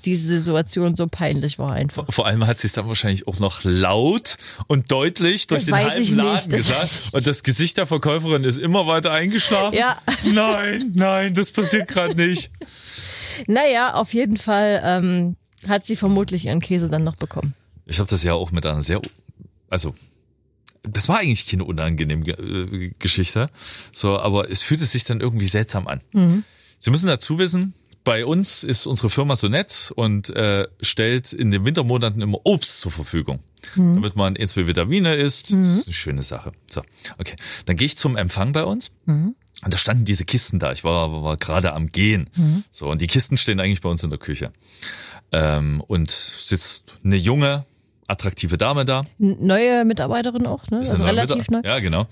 diese 0.05 0.41
Situation 0.41 0.97
so 0.97 1.07
peinlich 1.07 1.59
war 1.59 1.73
einfach. 1.73 2.07
Vor 2.11 2.27
allem 2.27 2.47
hat 2.47 2.59
sie 2.59 2.67
es 2.67 2.73
dann 2.73 2.87
wahrscheinlich 2.89 3.27
auch 3.29 3.39
noch 3.39 3.61
laut 3.65 4.37
und 4.67 4.91
deutlich 4.93 5.47
durch 5.47 5.65
Das 5.65 5.67
den 5.67 5.75
halben 5.75 6.15
Laden 6.17 6.51
gesagt. 6.53 6.91
Und 7.13 7.27
das 7.27 7.43
Gesicht 7.43 7.77
der 7.77 7.87
Verkäuferin 7.87 8.45
ist 8.45 8.59
immer 8.59 8.87
weiter 8.87 9.13
eingeschlafen. 9.13 9.77
Ja. 9.77 9.99
Nein, 10.25 10.93
nein, 10.95 11.35
das 11.35 11.51
passiert 11.53 11.89
gerade 11.89 12.15
nicht. 12.15 12.51
Naja, 13.47 13.95
auf 13.95 14.15
jeden 14.15 14.37
Fall 14.37 14.81
ähm, 14.85 15.37
hat 15.69 15.87
sie 15.87 15.97
vermutlich 15.97 16.47
ihren 16.47 16.61
Käse 16.61 16.89
dann 16.89 17.05
noch 17.05 17.17
bekommen. 17.17 17.55
Ich 17.87 17.99
habe 17.99 18.09
das 18.09 18.23
ja 18.23 18.35
auch 18.35 18.53
mit 18.53 18.65
einer 18.65 18.83
sehr, 18.83 19.01
also 19.71 19.95
das 20.85 21.09
war 21.09 21.19
eigentlich 21.19 21.47
keine 21.47 21.65
unangenehme 21.65 22.25
äh, 22.29 22.93
Geschichte, 22.99 23.51
so, 23.93 24.19
aber 24.19 24.51
es 24.51 24.63
fühlte 24.63 24.87
sich 24.87 25.05
dann 25.05 25.21
irgendwie 25.21 25.47
seltsam 25.47 25.89
an. 25.89 26.01
Sie 26.79 26.91
müssen 26.91 27.07
dazu 27.07 27.39
wissen, 27.39 27.75
bei 28.05 28.27
uns 28.27 28.65
ist 28.65 28.87
unsere 28.87 29.09
Firma 29.09 29.35
so 29.35 29.49
nett 29.49 29.91
und 29.97 30.29
äh, 30.31 30.69
stellt 30.83 31.33
in 31.33 31.51
den 31.51 31.65
Wintermonaten 31.65 32.21
immer 32.21 32.39
Obst 32.45 32.81
zur 32.81 32.93
Verfügung. 32.93 33.41
Damit 33.97 34.15
man 34.15 34.37
zwei 34.47 34.67
Vitamine 34.67 35.15
isst. 35.15 35.51
Das 35.53 35.67
ist 35.79 35.87
eine 35.87 35.95
schöne 35.95 36.23
Sache. 36.23 36.53
So, 36.71 36.83
okay. 37.17 37.35
Dann 37.65 37.77
gehe 37.77 37.87
ich 37.87 37.97
zum 37.97 38.19
Empfang 38.19 38.53
bei 38.53 38.63
uns. 38.63 38.91
Und 39.65 39.73
da 39.73 39.79
standen 39.79 40.05
diese 40.05 40.27
Kisten 40.27 40.59
da. 40.59 40.73
Ich 40.73 40.85
war, 40.85 41.23
war 41.23 41.39
gerade 41.39 41.73
am 41.73 41.89
Gehen. 41.89 42.29
So, 42.71 42.91
und 42.91 43.01
die 43.01 43.07
Kisten 43.07 43.39
stehen 43.39 43.59
eigentlich 43.61 43.81
bei 43.81 43.89
uns 43.89 44.03
in 44.03 44.11
der 44.11 44.19
Küche. 44.19 44.53
Ähm, 45.33 45.81
und 45.81 46.11
sitzt 46.11 46.99
eine 47.03 47.17
junge, 47.17 47.65
attraktive 48.07 48.59
Dame 48.59 48.85
da. 48.85 49.05
Neue 49.19 49.85
Mitarbeiterin 49.85 50.47
auch, 50.47 50.67
ne? 50.71 50.81
Ist 50.81 50.91
Also 50.91 51.05
relativ 51.05 51.49
neu. 51.49 51.59
Mitar- 51.59 51.67
Ja, 51.67 51.79
genau. 51.81 52.07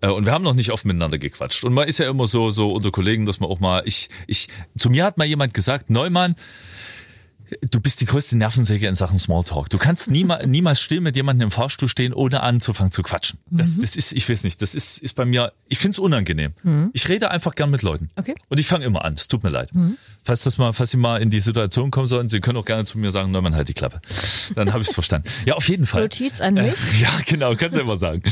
Äh, 0.00 0.08
Und 0.08 0.24
wir 0.26 0.32
haben 0.32 0.44
noch 0.44 0.54
nicht 0.54 0.70
oft 0.72 0.84
miteinander 0.84 1.18
gequatscht. 1.18 1.64
Und 1.64 1.72
man 1.74 1.88
ist 1.88 1.98
ja 1.98 2.08
immer 2.08 2.26
so, 2.26 2.50
so 2.50 2.70
unter 2.72 2.90
Kollegen, 2.90 3.26
dass 3.26 3.40
man 3.40 3.50
auch 3.50 3.60
mal, 3.60 3.82
ich, 3.84 4.08
ich, 4.26 4.48
zu 4.78 4.90
mir 4.90 5.04
hat 5.04 5.18
mal 5.18 5.24
jemand 5.26 5.54
gesagt, 5.54 5.90
Neumann, 5.90 6.36
du 7.70 7.80
bist 7.80 8.00
die 8.00 8.04
größte 8.04 8.36
Nervensäge 8.36 8.86
in 8.86 8.94
Sachen 8.94 9.18
Smalltalk. 9.18 9.68
Du 9.70 9.78
kannst 9.78 10.10
niemals, 10.10 10.46
niemals 10.46 10.80
still 10.80 11.00
mit 11.00 11.16
jemandem 11.16 11.48
im 11.48 11.50
Fahrstuhl 11.50 11.88
stehen, 11.88 12.12
ohne 12.12 12.42
anzufangen 12.42 12.92
zu 12.92 13.02
quatschen. 13.02 13.38
Das, 13.50 13.76
das 13.78 13.96
ist, 13.96 14.12
ich 14.12 14.28
weiß 14.28 14.44
nicht, 14.44 14.62
das 14.62 14.74
ist, 14.74 14.98
ist 14.98 15.14
bei 15.14 15.24
mir, 15.24 15.52
ich 15.68 15.78
find's 15.78 15.98
unangenehm. 15.98 16.52
Ich 16.92 17.08
rede 17.08 17.30
einfach 17.30 17.54
gern 17.54 17.70
mit 17.70 17.82
Leuten. 17.82 18.10
Okay. 18.16 18.34
Und 18.48 18.60
ich 18.60 18.66
fange 18.66 18.84
immer 18.84 19.04
an. 19.04 19.14
Es 19.14 19.28
tut 19.28 19.42
mir 19.42 19.50
leid. 19.50 19.70
Falls 20.24 20.42
das 20.44 20.58
mal, 20.58 20.72
falls 20.72 20.92
Sie 20.92 20.96
mal 20.96 21.20
in 21.20 21.30
die 21.30 21.40
Situation 21.40 21.90
kommen 21.90 22.06
sollten, 22.06 22.28
Sie 22.28 22.40
können 22.40 22.58
auch 22.58 22.64
gerne 22.64 22.84
zu 22.84 22.98
mir 22.98 23.10
sagen, 23.10 23.32
Neumann, 23.32 23.54
halt 23.54 23.68
die 23.68 23.74
Klappe. 23.74 24.00
Dann 24.54 24.72
habe 24.72 24.82
ich's 24.82 24.94
verstanden. 24.94 25.28
Ja, 25.44 25.54
auf 25.54 25.68
jeden 25.68 25.86
Fall. 25.86 26.02
Notiz 26.02 26.40
an 26.40 26.54
mich. 26.54 26.64
Äh, 26.64 27.02
ja, 27.02 27.10
genau, 27.26 27.54
kannst 27.56 27.76
du 27.76 27.80
immer 27.80 27.96
sagen. 27.96 28.22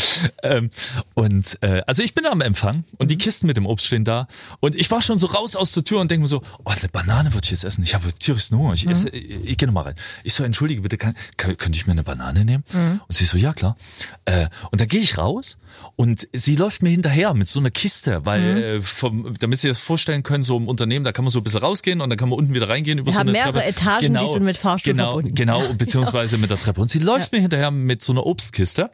ähm, 0.42 0.70
und 1.14 1.58
äh, 1.62 1.82
also 1.86 2.02
ich 2.02 2.14
bin 2.14 2.26
am 2.26 2.40
Empfang 2.40 2.84
und 2.98 3.10
die 3.10 3.18
Kisten 3.18 3.46
mit 3.46 3.56
dem 3.56 3.66
Obst 3.66 3.86
stehen 3.86 4.04
da 4.04 4.28
und 4.60 4.76
ich 4.76 4.90
war 4.90 5.02
schon 5.02 5.18
so 5.18 5.26
raus 5.26 5.56
aus 5.56 5.72
der 5.72 5.82
Tür 5.82 6.00
und 6.00 6.10
denke 6.10 6.22
mir 6.22 6.28
so, 6.28 6.42
oh, 6.64 6.70
eine 6.70 6.88
Banane 6.88 7.34
würde 7.34 7.44
ich 7.44 7.50
jetzt 7.50 7.64
essen. 7.64 7.82
Ich 7.82 7.94
habe 7.94 8.12
tierisch 8.12 8.50
Hunger. 8.60 8.74
Ich 8.74 8.86
esse, 8.86 9.09
ich, 9.12 9.56
gehe 9.58 9.66
noch 9.66 9.74
mal 9.74 9.82
rein. 9.82 9.94
Ich 10.24 10.34
so, 10.34 10.44
entschuldige 10.44 10.80
bitte, 10.80 10.96
kann, 10.98 11.14
kann, 11.36 11.56
könnte 11.56 11.76
ich 11.76 11.86
mir 11.86 11.92
eine 11.92 12.02
Banane 12.02 12.44
nehmen? 12.44 12.64
Und 12.72 13.04
sie 13.08 13.24
so, 13.24 13.36
ja 13.38 13.52
klar. 13.52 13.76
Äh, 14.24 14.48
und 14.70 14.80
dann 14.80 14.88
gehe 14.88 15.00
ich 15.00 15.18
raus 15.18 15.58
und 15.96 16.28
sie 16.32 16.56
läuft 16.56 16.82
mir 16.82 16.90
hinterher 16.90 17.34
mit 17.34 17.48
so 17.48 17.60
einer 17.60 17.70
Kiste, 17.70 18.24
weil 18.26 18.40
äh, 18.56 18.82
vom, 18.82 19.34
damit 19.38 19.60
Sie 19.60 19.68
das 19.68 19.80
vorstellen 19.80 20.22
können, 20.22 20.42
so 20.42 20.56
im 20.56 20.68
Unternehmen, 20.68 21.04
da 21.04 21.12
kann 21.12 21.24
man 21.24 21.30
so 21.32 21.40
ein 21.40 21.42
bisschen 21.44 21.60
rausgehen 21.60 22.00
und 22.00 22.10
dann 22.10 22.18
kann 22.18 22.28
man 22.28 22.38
unten 22.38 22.54
wieder 22.54 22.68
reingehen 22.68 22.98
über 22.98 23.06
Wir 23.06 23.12
so 23.12 23.18
haben 23.18 23.28
eine 23.28 23.32
mehrere 23.38 23.52
Treppe. 23.52 23.66
Etagen, 23.68 24.14
die 24.14 24.32
sind 24.32 24.44
mit 24.44 24.56
Fahrstuhl 24.56 24.92
genau, 24.92 25.12
verbunden. 25.12 25.34
Genau, 25.34 25.62
Ja, 25.62 25.72
beziehungsweise 25.78 26.38
mit 26.38 26.50
der 26.50 26.58
Treppe. 26.58 26.80
Und 26.80 26.90
sie 26.90 26.98
läuft 26.98 27.32
mir 27.32 27.40
hinterher 27.40 27.70
mit 27.70 28.02
so 28.02 28.12
einer 28.12 28.26
Obstkiste. 28.26 28.90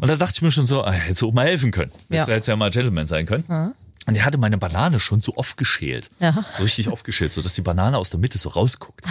Und 0.00 0.08
da 0.08 0.16
dachte 0.16 0.34
ich 0.36 0.42
mir 0.42 0.50
schon 0.50 0.66
so, 0.66 0.84
ah, 0.84 0.92
hätte 0.92 1.14
sie 1.14 1.26
auch 1.26 1.32
mal 1.32 1.46
helfen 1.46 1.70
können. 1.70 1.92
Das 2.08 2.26
Ja. 2.26 2.34
hätte 2.34 2.50
ja 2.52 2.56
mal 2.56 2.70
Gentleman 2.70 3.06
sein 3.06 3.26
können. 3.26 3.74
Und 4.06 4.16
er 4.16 4.24
hatte 4.24 4.38
meine 4.38 4.58
Banane 4.58 5.00
schon 5.00 5.20
so 5.20 5.36
oft 5.36 5.56
geschält. 5.56 6.10
Ja. 6.20 6.44
So 6.56 6.62
richtig 6.62 6.88
oft 6.88 7.04
geschält, 7.04 7.32
so 7.32 7.40
dass 7.40 7.54
die 7.54 7.62
Banane 7.62 7.96
aus 7.96 8.10
der 8.10 8.20
Mitte 8.20 8.38
so 8.38 8.50
rausguckt. 8.50 9.04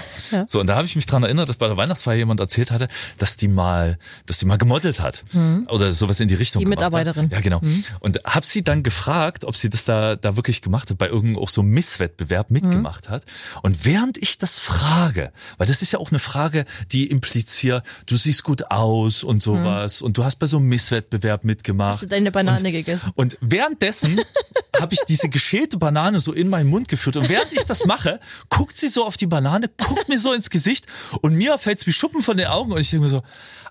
So, 0.47 0.59
und 0.59 0.67
da 0.67 0.75
habe 0.75 0.85
ich 0.85 0.95
mich 0.95 1.05
dran 1.05 1.23
erinnert, 1.23 1.49
dass 1.49 1.57
bei 1.57 1.67
der 1.67 1.77
Weihnachtsfeier 1.77 2.17
jemand 2.17 2.39
erzählt 2.39 2.71
hatte, 2.71 2.87
dass 3.17 3.37
die 3.37 3.47
mal, 3.47 3.97
dass 4.25 4.37
die 4.37 4.45
mal 4.45 4.57
gemodelt 4.57 4.99
hat. 4.99 5.23
Oder 5.67 5.93
sowas 5.93 6.19
in 6.19 6.27
die 6.27 6.35
Richtung 6.35 6.59
Die 6.59 6.65
Mitarbeiterin. 6.65 7.25
Hat. 7.25 7.31
Ja, 7.31 7.39
genau. 7.39 7.61
Und 7.99 8.19
habe 8.25 8.45
sie 8.45 8.63
dann 8.63 8.83
gefragt, 8.83 9.45
ob 9.45 9.55
sie 9.55 9.69
das 9.69 9.85
da, 9.85 10.15
da 10.15 10.35
wirklich 10.35 10.61
gemacht 10.61 10.89
hat, 10.89 10.97
bei 10.97 11.07
irgendeinem 11.07 11.43
auch 11.43 11.49
so 11.49 11.63
Misswettbewerb 11.63 12.51
mitgemacht 12.51 13.09
hat. 13.09 13.25
Und 13.61 13.85
während 13.85 14.17
ich 14.17 14.37
das 14.37 14.59
frage, 14.59 15.31
weil 15.57 15.67
das 15.67 15.81
ist 15.81 15.91
ja 15.91 15.99
auch 15.99 16.11
eine 16.11 16.19
Frage, 16.19 16.65
die 16.91 17.07
impliziert, 17.07 17.83
du 18.05 18.15
siehst 18.15 18.43
gut 18.43 18.69
aus 18.71 19.23
und 19.23 19.41
sowas 19.41 20.01
und 20.01 20.17
du 20.17 20.23
hast 20.23 20.37
bei 20.37 20.45
so 20.45 20.57
einem 20.57 20.67
Misswettbewerb 20.67 21.43
mitgemacht. 21.43 21.93
Hast 21.95 22.03
du 22.03 22.07
deine 22.07 22.31
Banane 22.31 22.59
und, 22.59 22.71
gegessen? 22.71 23.11
Und 23.15 23.37
währenddessen 23.41 24.21
habe 24.83 24.93
ich 24.93 24.99
diese 25.07 25.29
geschälte 25.29 25.77
Banane 25.77 26.19
so 26.19 26.31
in 26.33 26.47
meinen 26.49 26.69
Mund 26.69 26.87
geführt. 26.87 27.17
Und 27.17 27.27
während 27.29 27.51
ich 27.51 27.65
das 27.65 27.85
mache, 27.85 28.19
guckt 28.49 28.77
sie 28.77 28.87
so 28.89 29.05
auf 29.05 29.17
die 29.17 29.25
Banane, 29.27 29.69
guckt 29.77 30.07
mir 30.09 30.19
so 30.19 30.31
ins 30.33 30.49
Gesicht 30.49 30.85
und 31.21 31.33
mir 31.35 31.57
fällt's 31.57 31.87
wie 31.87 31.93
Schuppen 31.93 32.21
von 32.21 32.37
den 32.37 32.47
Augen. 32.47 32.71
Und 32.71 32.79
ich 32.79 32.89
denke 32.91 33.05
mir 33.05 33.09
so, 33.09 33.23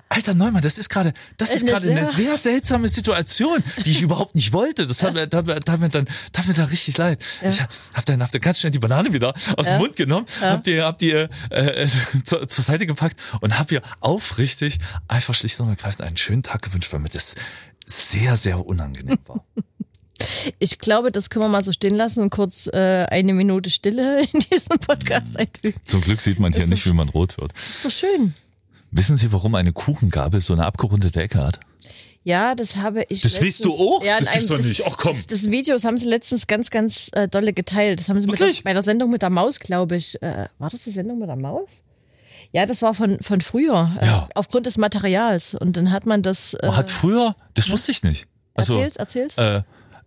Alter 0.08 0.34
Neumann, 0.34 0.60
das 0.60 0.76
ist 0.76 0.90
gerade, 0.90 1.14
das 1.38 1.48
ist 1.54 1.62
Eine 1.62 1.70
gerade 1.70 1.90
eine 1.90 2.04
sehr- 2.04 2.36
seltsame 2.36 2.86
Situation, 2.90 3.64
die 3.86 3.90
ich 3.90 4.02
überhaupt 4.02 4.34
nicht 4.34 4.52
wollte. 4.52 4.86
Das 4.86 5.02
hat 5.02 5.14
mir, 5.14 5.30
tat 5.30 5.46
mir, 5.46 5.58
tat 5.60 5.80
mir 5.80 5.88
dann, 5.88 6.06
tat 6.32 6.46
mir 6.46 6.52
dann 6.52 6.66
richtig 6.68 6.98
leid. 6.98 7.18
Ich 7.42 7.62
hab 7.62 8.04
dann, 8.04 8.22
hab 8.22 8.30
dann 8.30 8.40
ganz 8.42 8.60
schnell 8.60 8.70
die 8.72 8.78
Banane 8.78 9.12
wieder 9.14 9.32
aus 9.56 9.68
dem 9.68 9.78
Mund 9.78 9.96
genommen, 9.96 10.26
hab 10.42 10.64
die, 10.64 10.82
hab 10.82 10.98
die 10.98 11.12
äh, 11.12 11.28
äh, 11.50 11.88
zur, 12.24 12.46
zur 12.46 12.62
Seite 12.64 12.86
gepackt 12.86 13.18
und 13.40 13.58
hab 13.58 13.72
ihr 13.72 13.80
aufrichtig 14.00 14.80
einfach 15.08 15.34
schlicht 15.34 15.58
und 15.60 15.68
ergreifend 15.70 16.02
einen 16.02 16.18
schönen 16.18 16.42
Tag 16.42 16.60
gewünscht, 16.60 16.92
weil 16.92 17.00
mir 17.00 17.08
das 17.08 17.34
sehr, 17.86 18.36
sehr 18.36 18.64
unangenehm 18.66 19.18
war. 19.26 19.44
Ich 20.58 20.78
glaube, 20.78 21.10
das 21.10 21.30
können 21.30 21.44
wir 21.44 21.48
mal 21.48 21.64
so 21.64 21.72
stehen 21.72 21.94
lassen 21.96 22.20
und 22.22 22.30
kurz 22.30 22.66
äh, 22.68 23.06
eine 23.10 23.32
Minute 23.32 23.70
Stille 23.70 24.22
in 24.32 24.40
diesem 24.40 24.78
Podcast 24.78 25.36
einfügen. 25.36 25.80
Zum 25.84 26.00
Glück 26.00 26.20
sieht 26.20 26.38
man 26.38 26.52
hier 26.52 26.64
Ist 26.64 26.70
nicht, 26.70 26.84
so- 26.84 26.90
wie 26.90 26.94
man 26.94 27.08
rot 27.08 27.38
wird. 27.38 27.52
Das 27.54 27.62
ist 27.68 27.82
so 27.82 27.90
schön. 27.90 28.34
Wissen 28.90 29.16
Sie, 29.16 29.32
warum 29.32 29.54
eine 29.54 29.72
Kuchengabel 29.72 30.40
so 30.40 30.52
eine 30.52 30.64
abgerundete 30.66 31.20
Ecke 31.22 31.38
hat? 31.42 31.60
Ja, 32.24 32.54
das 32.54 32.76
habe 32.76 33.04
ich. 33.08 33.22
Das 33.22 33.40
weißt 33.42 33.64
du 33.64 33.74
auch? 33.74 34.04
Ja, 34.04 34.18
Das 34.18 34.30
gibt's 34.30 34.48
einem- 34.50 34.60
doch 34.60 34.66
nicht. 34.66 34.84
Ach, 34.86 34.96
komm. 34.96 35.16
Das, 35.28 35.40
das 35.40 35.50
Video, 35.50 35.74
das 35.74 35.84
haben 35.84 35.98
sie 35.98 36.06
letztens 36.06 36.46
ganz, 36.46 36.70
ganz 36.70 37.08
äh, 37.14 37.26
dolle 37.26 37.52
geteilt. 37.52 37.98
Das 37.98 38.08
haben 38.08 38.20
sie 38.20 38.28
mit 38.28 38.38
der, 38.38 38.52
bei 38.62 38.72
der 38.74 38.82
Sendung 38.82 39.10
mit 39.10 39.22
der 39.22 39.30
Maus, 39.30 39.58
glaube 39.58 39.96
ich. 39.96 40.22
Äh, 40.22 40.46
war 40.58 40.70
das 40.70 40.84
die 40.84 40.90
Sendung 40.90 41.18
mit 41.18 41.28
der 41.28 41.36
Maus? 41.36 41.82
Ja, 42.52 42.64
das 42.66 42.80
war 42.82 42.94
von, 42.94 43.18
von 43.22 43.40
früher, 43.40 43.96
äh, 44.00 44.06
Ja. 44.06 44.28
aufgrund 44.34 44.66
des 44.66 44.76
Materials. 44.76 45.54
Und 45.56 45.76
dann 45.76 45.90
hat 45.90 46.06
man 46.06 46.22
das. 46.22 46.54
Äh, 46.54 46.66
Man 46.66 46.76
hat 46.76 46.90
früher, 46.90 47.34
das 47.54 47.70
wusste 47.70 47.90
ich 47.90 48.02
nicht. 48.04 48.26
Also, 48.54 48.74
erzähl's, 48.74 48.96
erzähl's. 48.96 49.38
äh, 49.38 49.62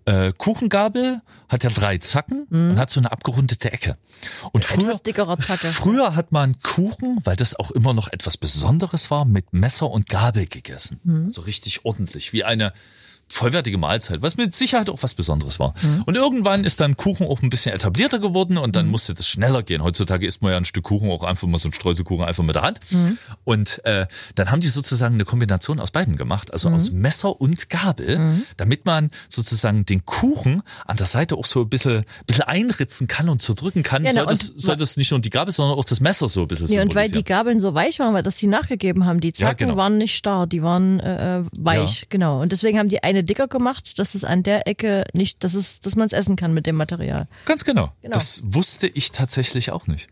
äh, 0.06 0.32
Kuchengabel 0.38 1.22
hat 1.50 1.64
ja 1.64 1.70
drei 1.72 1.98
Zacken 1.98 2.46
und 2.72 2.78
hat 2.80 2.90
so 2.90 3.00
eine 3.00 3.12
abgerundete 3.12 3.72
Ecke. 3.72 3.98
Und 4.52 4.64
früher, 4.66 4.94
Mhm. 5.70 5.74
Früher 5.74 6.16
hat 6.16 6.32
man 6.32 6.62
Kuchen, 6.62 7.20
weil 7.24 7.36
das 7.36 7.56
auch 7.56 7.72
immer 7.72 7.94
noch 7.94 8.08
etwas 8.12 8.38
Besonderes 8.38 9.10
war, 9.12 9.26
mit 9.26 9.54
Messer 9.54 9.90
und 9.90 10.08
Gabel 10.08 10.46
gegessen. 10.46 11.00
Mhm. 11.04 11.30
So 11.30 11.42
richtig 11.42 11.86
ordentlich, 11.86 12.34
wie 12.34 12.44
eine 12.44 12.72
vollwertige 13.28 13.78
Mahlzeit, 13.78 14.22
was 14.22 14.38
mit 14.38 14.54
Sicherheit 14.54 14.90
auch 14.90 15.02
was 15.02 15.14
Besonderes 15.16 15.60
war. 15.60 15.74
Mhm. 15.82 16.04
Und 16.06 16.16
irgendwann 16.16 16.64
ist 16.64 16.80
dann 16.80 16.96
Kuchen 16.96 17.26
auch 17.28 17.42
ein 17.42 17.50
bisschen 17.50 17.74
etablierter 17.74 18.20
geworden 18.20 18.58
und 18.58 18.76
dann 18.76 18.88
musste 18.88 19.14
das 19.14 19.28
schneller 19.28 19.64
gehen. 19.64 19.84
Heutzutage 19.84 20.26
isst 20.28 20.42
man 20.42 20.52
ja 20.52 20.58
ein 20.58 20.66
Stück 20.66 20.84
Kuchen 20.86 21.10
auch 21.10 21.24
einfach 21.24 21.48
mal 21.48 21.58
so 21.58 21.70
ein 21.70 21.74
Streuselkuchen 21.74 22.24
einfach 22.26 22.44
mit 22.44 22.56
der 22.56 22.62
Hand. 22.62 22.80
Mhm. 22.92 23.18
Und 23.44 23.84
äh, 23.86 24.06
dann 24.36 24.52
haben 24.52 24.62
die 24.62 24.70
sozusagen 24.70 25.16
eine 25.16 25.26
Kombination 25.26 25.80
aus 25.80 25.92
beiden 25.92 26.18
gemacht, 26.18 26.54
also 26.54 26.70
aus 26.70 26.92
Mhm. 26.92 27.00
Messer 27.02 27.42
und 27.42 27.70
Gabel, 27.70 28.44
damit 28.58 28.86
man 28.86 29.10
sozusagen 29.28 29.86
den 29.86 30.06
Kuchen 30.06 30.62
an 30.86 30.98
der 30.98 31.08
Seite 31.08 31.36
auch 31.36 31.46
so 31.46 31.62
ein 31.62 31.70
bisschen, 31.70 32.06
bisschen 32.28 32.44
einritzen 32.44 33.08
kann 33.08 33.28
und 33.30 33.42
zerdrücken 33.42 33.82
kann. 33.84 34.04
Genau, 34.04 34.14
soll, 34.14 34.26
das, 34.28 34.54
soll 34.56 34.76
das 34.78 34.98
nicht 34.98 35.12
nur 35.12 35.20
die 35.20 35.30
Gabel, 35.32 35.52
sondern 35.54 35.78
auch 35.78 35.84
das 35.86 36.00
Messer 36.00 36.30
so 36.30 36.42
ein 36.42 36.48
bisschen 36.48 36.68
Nee, 36.68 36.80
und 36.80 36.94
weil 36.96 37.10
die. 37.10 37.24
Gabeln 37.24 37.60
so 37.60 37.74
weich 37.74 37.98
waren, 38.00 38.14
weil 38.14 38.22
das 38.24 38.38
sie 38.38 38.46
nachgegeben 38.48 39.06
haben. 39.06 39.20
Die 39.20 39.30
Ja, 39.30 39.48
Zacken 39.48 39.68
genau. 39.70 39.78
waren 39.78 39.98
nicht 39.98 40.16
starr, 40.16 40.46
die 40.46 40.62
waren 40.62 41.00
äh, 41.00 41.40
äh, 41.40 41.44
weich, 41.58 42.06
genau. 42.10 42.40
Und 42.42 42.52
deswegen 42.52 42.78
haben 42.78 42.90
die 42.90 43.02
eine 43.04 43.15
dicker 43.24 43.48
gemacht, 43.48 44.00
dass 44.00 44.16
es 44.16 44.24
an 44.24 44.44
der 44.44 44.68
Ecke 44.68 45.06
nicht, 45.14 45.44
dass 45.44 45.54
es, 45.54 45.80
dass 45.80 45.96
man 45.96 46.08
es 46.08 46.14
essen 46.14 46.36
kann 46.36 46.54
mit 46.54 46.66
dem 46.66 46.76
Material. 46.76 47.28
Ganz 47.46 47.64
genau. 47.64 47.92
Genau. 48.02 48.14
Das 48.14 48.42
wusste 48.46 48.88
ich 48.88 49.12
tatsächlich 49.12 49.72
auch 49.72 49.88
nicht. 49.88 50.10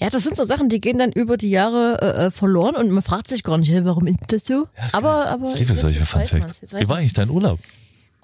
Ja, 0.00 0.10
das 0.10 0.22
sind 0.22 0.36
so 0.36 0.44
Sachen, 0.44 0.68
die 0.68 0.80
gehen 0.80 0.98
dann 0.98 1.12
über 1.12 1.36
die 1.36 1.50
Jahre 1.50 1.98
äh, 2.00 2.26
äh, 2.26 2.30
verloren 2.30 2.76
und 2.76 2.90
man 2.90 3.02
fragt 3.02 3.28
sich 3.28 3.42
gar 3.42 3.58
nicht, 3.58 3.70
hey, 3.70 3.84
warum 3.84 4.06
ist 4.06 4.18
das 4.28 4.46
so? 4.46 4.68
Ja, 4.76 4.86
ist 4.86 4.94
aber, 4.94 5.26
aber 5.26 5.52
ich 5.52 5.58
liebe 5.58 5.74
solche 5.74 6.06
Fun 6.06 6.24
Facts. 6.26 6.60
Wie 6.62 6.88
war 6.88 6.98
eigentlich 6.98 7.14
dein 7.14 7.30
Urlaub? 7.30 7.58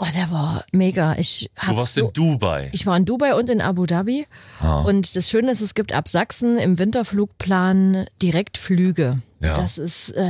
Oh, 0.00 0.06
der 0.14 0.30
war 0.30 0.64
mega. 0.70 1.16
Ich 1.18 1.50
Du 1.66 1.76
warst 1.76 1.94
so, 1.94 2.06
in 2.06 2.12
Dubai. 2.12 2.68
Ich 2.72 2.86
war 2.86 2.96
in 2.96 3.04
Dubai 3.04 3.34
und 3.34 3.50
in 3.50 3.60
Abu 3.60 3.84
Dhabi. 3.84 4.26
Ah. 4.60 4.82
Und 4.82 5.16
das 5.16 5.28
Schöne 5.28 5.50
ist, 5.50 5.60
es 5.60 5.74
gibt 5.74 5.92
ab 5.92 6.08
Sachsen 6.08 6.56
im 6.56 6.78
Winterflugplan 6.78 8.06
Direktflüge. 8.22 9.22
Ja. 9.40 9.56
Das 9.56 9.76
ist 9.76 10.10
äh, 10.10 10.20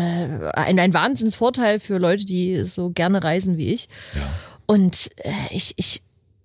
ein, 0.55 0.79
ein 0.79 0.95
Wahnsinnsvorteil 0.95 1.81
für 1.81 1.99
Leute, 1.99 2.25
die 2.25 2.65
so 2.65 2.91
gerne 2.91 3.23
reisen 3.23 3.59
wie 3.59 3.73
ich. 3.73 3.89
ja. 4.15 4.23
Und 4.65 5.11
äh, 5.17 5.31
ich, 5.51 5.73
ich, 5.77 6.03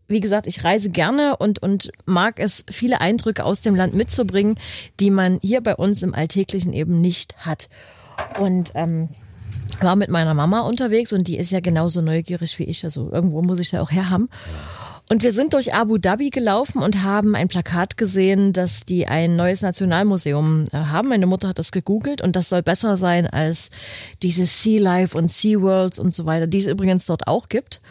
wie 0.08 0.22
gesagt, 0.22 0.48
ich 0.48 0.64
reise 0.64 0.90
gerne 0.90 1.36
und, 1.38 1.60
und 1.60 1.92
mag 2.06 2.40
es, 2.40 2.64
viele 2.72 3.02
Eindrücke 3.02 3.44
aus 3.44 3.60
dem 3.60 3.76
Land 3.76 3.94
mitzubringen, 3.94 4.56
die 5.02 5.12
man 5.12 5.40
hier 5.42 5.60
bei 5.62 5.76
uns 5.76 6.04
im 6.04 6.14
Alltäglichen 6.14 6.72
eben 6.72 7.02
nicht 7.02 7.36
hat. 7.38 7.68
Und 8.40 8.72
ähm, 8.76 9.10
war 9.82 9.96
mit 9.96 10.10
meiner 10.10 10.34
Mama 10.34 10.62
unterwegs 10.62 11.14
und 11.14 11.28
die 11.28 11.38
ist 11.38 11.52
ja 11.52 11.60
genauso 11.60 12.02
neugierig 12.02 12.58
wie 12.60 12.64
ich. 12.64 12.84
Also 12.84 13.10
irgendwo 13.12 13.42
muss 13.42 13.60
ich 13.60 13.70
sie 13.70 13.80
auch 13.80 13.92
herhaben. 13.92 14.30
Und 15.10 15.22
wir 15.22 15.34
sind 15.34 15.54
durch 15.54 15.74
Abu 15.74 15.98
Dhabi 15.98 16.30
gelaufen 16.30 16.82
und 16.82 17.04
haben 17.04 17.36
ein 17.36 17.50
Plakat 17.50 17.98
gesehen, 17.98 18.54
dass 18.54 18.86
die 18.86 19.06
ein 19.06 19.36
neues 19.36 19.62
Nationalmuseum 19.62 20.66
äh, 20.72 20.78
haben. 20.78 21.10
Meine 21.10 21.26
Mutter 21.26 21.50
hat 21.50 21.60
das 21.60 21.72
gegoogelt 21.72 22.22
und 22.22 22.36
das 22.36 22.50
soll 22.50 22.64
besser 22.64 22.96
sein 22.96 23.28
als 23.28 23.70
diese 24.24 24.46
Sea 24.46 24.82
Life 24.82 25.18
und 25.18 25.30
Sea 25.30 25.62
Worlds 25.62 26.00
und 26.00 26.14
so 26.14 26.26
weiter, 26.26 26.48
die 26.48 26.60
es 26.60 26.68
übrigens 26.68 27.06
dort 27.06 27.28
auch 27.28 27.50
gibt. 27.50 27.82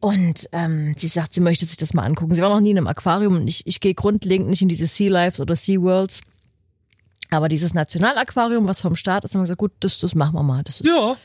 Und 0.00 0.48
ähm, 0.52 0.94
sie 0.96 1.08
sagt, 1.08 1.32
sie 1.32 1.40
möchte 1.40 1.64
sich 1.64 1.78
das 1.78 1.94
mal 1.94 2.02
angucken. 2.02 2.34
Sie 2.34 2.42
war 2.42 2.50
noch 2.50 2.60
nie 2.60 2.72
in 2.72 2.76
einem 2.76 2.86
Aquarium 2.86 3.36
und 3.36 3.48
ich, 3.48 3.66
ich 3.66 3.80
gehe 3.80 3.94
grundlegend 3.94 4.50
nicht 4.50 4.60
in 4.60 4.68
diese 4.68 4.86
Sea 4.86 5.10
Lives 5.10 5.40
oder 5.40 5.56
Sea 5.56 5.80
Worlds. 5.80 6.20
Aber 7.32 7.48
dieses 7.48 7.72
Nationalaquarium, 7.74 8.68
was 8.68 8.80
vom 8.82 8.94
Staat 8.94 9.24
ist, 9.24 9.34
haben 9.34 9.40
wir 9.40 9.44
gesagt, 9.44 9.58
gut, 9.58 9.72
das, 9.80 9.98
das 9.98 10.14
machen 10.14 10.34
wir 10.34 10.42
mal. 10.42 10.62
Das 10.62 10.80
ist 10.80 10.86
Ja. 10.86 11.16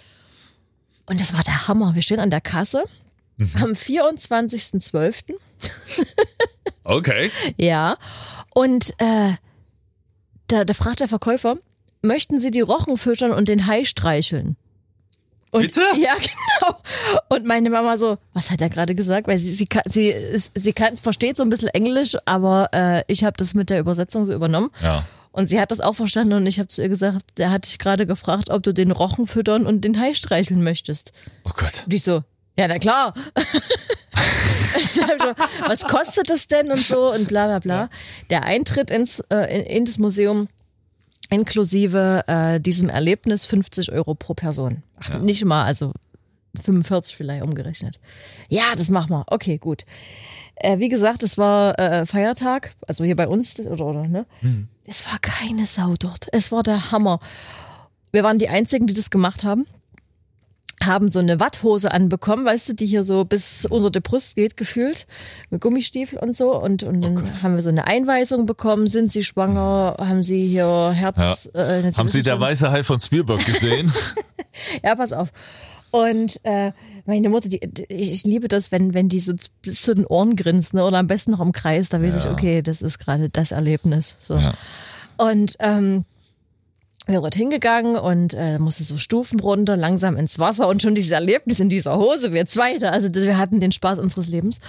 und 1.06 1.20
das 1.20 1.34
war 1.34 1.44
der 1.44 1.68
Hammer. 1.68 1.96
Wir 1.96 2.02
stehen 2.02 2.20
an 2.20 2.30
der 2.30 2.42
Kasse 2.42 2.84
am 3.62 3.72
24.12. 3.74 5.34
Okay. 6.90 7.30
Ja. 7.58 7.98
Und 8.54 8.94
äh, 9.00 9.34
da, 10.48 10.64
da 10.64 10.74
fragt 10.74 11.02
der 11.02 11.10
Verkäufer, 11.10 11.58
möchten 12.02 12.40
Sie 12.40 12.50
die 12.50 12.62
Rochen 12.62 12.98
füttern 12.98 13.34
und 13.34 13.50
den 13.50 13.68
Hai 13.68 13.84
streicheln? 13.84 14.56
Und, 15.52 15.64
Bitte? 15.64 15.82
Ja, 15.98 16.14
genau. 16.62 16.78
Und 17.28 17.46
meine 17.46 17.70
Mama 17.70 17.98
so, 17.98 18.18
was 18.32 18.50
hat 18.52 18.62
er 18.62 18.70
gerade 18.70 18.96
gesagt? 18.96 19.28
Weil 19.28 19.38
sie, 19.38 19.52
sie, 19.52 19.66
kann, 19.68 19.84
sie, 19.86 20.16
sie 20.56 20.72
kann, 20.72 20.96
versteht 20.96 21.36
so 21.36 21.44
ein 21.44 21.50
bisschen 21.50 21.68
Englisch, 21.70 22.16
aber 22.26 22.70
äh, 22.72 23.04
ich 23.08 23.26
habe 23.26 23.36
das 23.36 23.54
mit 23.54 23.70
der 23.70 23.82
Übersetzung 23.82 24.26
so 24.26 24.32
übernommen. 24.34 24.70
Ja. 24.82 25.06
Und 25.38 25.50
sie 25.50 25.60
hat 25.62 25.70
das 25.70 25.80
auch 25.82 25.94
verstanden 25.94 26.34
und 26.34 26.48
ich 26.48 26.58
habe 26.58 26.68
zu 26.68 26.82
ihr 26.82 26.90
gesagt, 26.90 27.24
der 27.38 27.52
hat 27.52 27.66
dich 27.68 27.78
gerade 27.78 28.08
gefragt, 28.08 28.50
ob 28.50 28.64
du 28.64 28.74
den 28.74 28.90
Rochen 28.92 29.28
füttern 29.28 29.68
und 29.68 29.82
den 29.82 30.00
Hai 30.00 30.16
streicheln 30.16 30.64
möchtest. 30.64 31.12
Oh 31.46 31.52
Gott. 31.56 31.84
Und 31.86 31.94
ich 31.94 32.02
so, 32.02 32.24
ja, 32.58 32.68
na 32.68 32.80
klar. 32.80 33.14
So, 34.96 35.02
Was 35.68 35.84
kostet 35.84 36.30
das 36.30 36.48
denn 36.48 36.72
und 36.72 36.80
so 36.80 37.12
und 37.14 37.28
bla 37.28 37.46
bla 37.48 37.60
bla. 37.60 37.90
Der 38.30 38.44
Eintritt 38.44 38.90
ins, 38.92 39.20
äh, 39.30 39.60
in, 39.60 39.66
in 39.66 39.86
das 39.86 39.98
Museum 39.98 40.50
inklusive 41.30 42.24
äh, 42.28 42.60
diesem 42.60 42.90
Erlebnis 42.90 43.46
50 43.46 43.92
Euro 43.92 44.16
pro 44.16 44.34
Person. 44.34 44.84
Ach, 45.00 45.10
Ja. 45.12 45.20
nicht 45.20 45.44
mal, 45.46 45.66
also 45.66 45.94
45 46.62 47.16
vielleicht 47.16 47.44
umgerechnet. 47.44 48.00
Ja, 48.50 48.76
das 48.76 48.90
machen 48.90 49.12
wir. 49.12 49.24
Okay, 49.28 49.58
gut. 49.58 49.86
Äh, 50.60 50.80
wie 50.80 50.90
gesagt, 50.90 51.24
es 51.24 51.38
war 51.38 51.78
äh, 51.78 52.06
Feiertag, 52.06 52.74
also 52.88 53.04
hier 53.04 53.16
bei 53.16 53.28
uns, 53.28 53.60
oder, 53.60 53.86
oder 53.86 54.08
ne? 54.08 54.26
Mhm. 54.42 54.68
Es 54.86 55.06
war 55.06 55.20
keine 55.20 55.66
Sau 55.66 55.96
dort. 56.00 56.28
Es 56.32 56.52
war 56.52 56.64
der 56.64 56.92
Hammer. 56.92 57.20
Wir 58.12 58.24
waren 58.24 58.40
die 58.40 58.50
Einzigen, 58.50 58.88
die 58.88 58.94
das 58.94 59.10
gemacht 59.10 59.44
haben. 59.44 59.68
Haben 60.82 61.10
so 61.12 61.20
eine 61.20 61.40
Watthose 61.40 61.92
anbekommen, 61.92 62.46
weißt 62.46 62.70
du, 62.70 62.74
die 62.74 62.86
hier 62.86 63.04
so 63.04 63.26
bis 63.26 63.66
unter 63.66 63.90
die 63.90 64.00
Brust 64.00 64.36
geht, 64.36 64.58
gefühlt. 64.58 65.06
Mit 65.50 65.62
Gummistiefel 65.62 66.20
und 66.20 66.36
so. 66.36 66.56
Und, 66.56 66.84
und 66.84 67.02
dann 67.02 67.16
Gott. 67.16 67.44
haben 67.44 67.56
wir 67.56 67.62
so 67.62 67.70
eine 67.70 67.86
Einweisung 67.86 68.46
bekommen. 68.46 68.88
Sind 68.88 69.12
sie 69.12 69.24
schwanger? 69.24 69.98
Haben 70.00 70.24
sie 70.24 70.46
hier 70.46 70.92
Herz? 70.96 71.50
Äh, 71.54 71.82
jetzt 71.82 71.98
Haben 71.98 72.08
Sie 72.08 72.24
der 72.24 72.40
weiße 72.40 72.72
Hai 72.72 72.84
von 72.84 73.00
Spielberg 73.00 73.46
gesehen? 73.46 73.92
ja, 74.84 74.96
pass 74.96 75.14
auf. 75.14 75.30
Und 75.92 76.40
äh, 76.44 76.72
meine 77.08 77.30
Mutter, 77.30 77.50
die, 77.50 77.60
die, 77.60 77.86
ich 77.90 78.12
ich 78.12 78.24
liebe 78.24 78.48
das, 78.48 78.72
wenn, 78.72 78.94
wenn 78.94 79.10
die 79.10 79.20
so 79.20 79.34
bis 79.62 79.82
zu 79.82 79.96
den 79.96 80.06
Ohren 80.06 80.36
grinsen 80.36 80.78
ne? 80.78 80.86
oder 80.86 80.98
am 80.98 81.08
besten 81.08 81.32
noch 81.32 81.40
im 81.40 81.54
Kreis, 81.54 81.90
da 81.90 82.02
weiß 82.02 82.16
ich, 82.16 82.24
Ja. 82.26 82.32
okay, 82.32 82.62
das 82.62 82.82
ist 82.82 83.00
gerade 83.00 83.30
das 83.30 83.52
Erlebnis. 83.52 84.16
So. 84.20 84.36
ja. 84.38 84.54
Und 85.18 85.56
ähm, 85.60 86.06
wir 87.08 87.22
sind 87.22 87.36
hingegangen 87.36 87.96
und 87.96 88.34
äh, 88.34 88.60
musste 88.60 88.84
so 88.84 88.98
Stufen 88.98 89.40
runter, 89.40 89.78
langsam 89.78 90.18
ins 90.18 90.38
Wasser 90.40 90.68
und 90.68 90.82
schon 90.82 90.94
dieses 90.94 91.12
Erlebnis 91.12 91.60
in 91.60 91.70
dieser 91.70 91.98
Hose, 91.98 92.34
wir 92.34 92.46
zwei 92.46 92.78
da, 92.78 92.90
also 92.90 93.14
wir 93.14 93.38
hatten 93.38 93.60
den 93.60 93.72
Spaß 93.72 93.98
unseres 94.00 94.28
Lebens. 94.28 94.60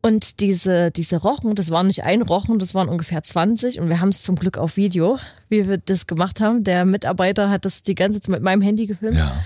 Und 0.00 0.40
diese, 0.40 0.90
diese 0.92 1.16
Rochen, 1.16 1.54
das 1.56 1.70
waren 1.70 1.88
nicht 1.88 2.04
ein 2.04 2.22
Rochen, 2.22 2.58
das 2.60 2.74
waren 2.74 2.88
ungefähr 2.88 3.22
20 3.22 3.80
und 3.80 3.88
wir 3.88 4.00
haben 4.00 4.10
es 4.10 4.22
zum 4.22 4.36
Glück 4.36 4.56
auf 4.56 4.76
Video, 4.76 5.18
wie 5.48 5.68
wir 5.68 5.78
das 5.78 6.06
gemacht 6.06 6.40
haben. 6.40 6.62
Der 6.62 6.84
Mitarbeiter 6.84 7.50
hat 7.50 7.64
das 7.64 7.82
die 7.82 7.96
ganze 7.96 8.20
Zeit 8.20 8.30
mit 8.30 8.42
meinem 8.42 8.62
Handy 8.62 8.86
gefilmt. 8.86 9.16
Ja. 9.16 9.44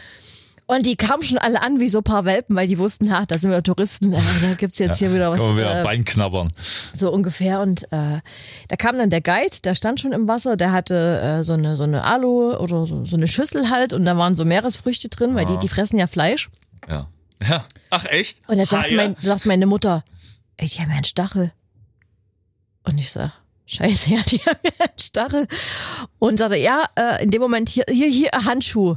Und 0.76 0.86
die 0.86 0.96
kamen 0.96 1.22
schon 1.22 1.38
alle 1.38 1.60
an 1.60 1.80
wie 1.80 1.88
so 1.88 1.98
ein 1.98 2.04
paar 2.04 2.24
Welpen, 2.24 2.56
weil 2.56 2.66
die 2.66 2.78
wussten, 2.78 3.12
ha, 3.12 3.26
da 3.26 3.38
sind 3.38 3.50
wir 3.50 3.62
Touristen, 3.62 4.12
äh, 4.12 4.20
da 4.40 4.54
gibt's 4.54 4.78
jetzt 4.78 4.98
hier 4.98 5.12
wieder 5.12 5.30
was. 5.30 5.38
Können 5.38 5.56
wir 5.56 5.80
äh, 5.80 5.82
Bein 5.84 6.04
knabbern. 6.04 6.50
so 6.94 7.12
ungefähr. 7.12 7.60
Und 7.60 7.84
äh, 7.92 8.20
da 8.68 8.76
kam 8.78 8.96
dann 8.98 9.10
der 9.10 9.20
Guide, 9.20 9.56
der 9.64 9.74
stand 9.74 10.00
schon 10.00 10.12
im 10.12 10.28
Wasser, 10.28 10.56
der 10.56 10.72
hatte 10.72 11.20
äh, 11.40 11.44
so 11.44 11.52
eine 11.52 11.76
so 11.76 11.82
eine 11.82 12.04
Alu 12.04 12.54
oder 12.56 12.86
so, 12.86 13.04
so 13.04 13.16
eine 13.16 13.28
Schüssel 13.28 13.70
halt 13.70 13.92
und 13.92 14.04
da 14.04 14.16
waren 14.16 14.34
so 14.34 14.44
Meeresfrüchte 14.44 15.08
drin, 15.08 15.34
weil 15.34 15.44
die, 15.46 15.54
Ah. 15.54 15.58
die 15.58 15.68
fressen 15.68 15.98
ja 15.98 16.06
Fleisch. 16.06 16.48
Ja. 16.88 17.08
Ja. 17.46 17.64
Ach 17.90 18.04
echt? 18.06 18.40
Und 18.48 18.58
jetzt 18.58 18.70
sagt, 18.70 18.90
mein, 18.92 19.16
sagt 19.20 19.46
meine 19.46 19.66
Mutter, 19.66 20.04
ey, 20.56 20.68
die 20.68 20.78
haben 20.78 20.90
ja 20.90 20.94
einen 20.96 21.04
Stachel. 21.04 21.52
Und 22.84 22.98
ich 22.98 23.10
sag, 23.12 23.32
scheiße, 23.66 24.10
ja, 24.10 24.22
die 24.22 24.38
haben 24.46 24.58
ja 24.64 24.70
einen 24.86 24.98
Stachel. 24.98 25.46
Und 26.18 26.38
sagte, 26.38 26.56
ja, 26.56 26.84
äh, 26.96 27.22
in 27.22 27.30
dem 27.30 27.42
Moment 27.42 27.68
hier, 27.68 27.84
hier, 27.88 28.08
hier, 28.08 28.30
Handschuh. 28.32 28.96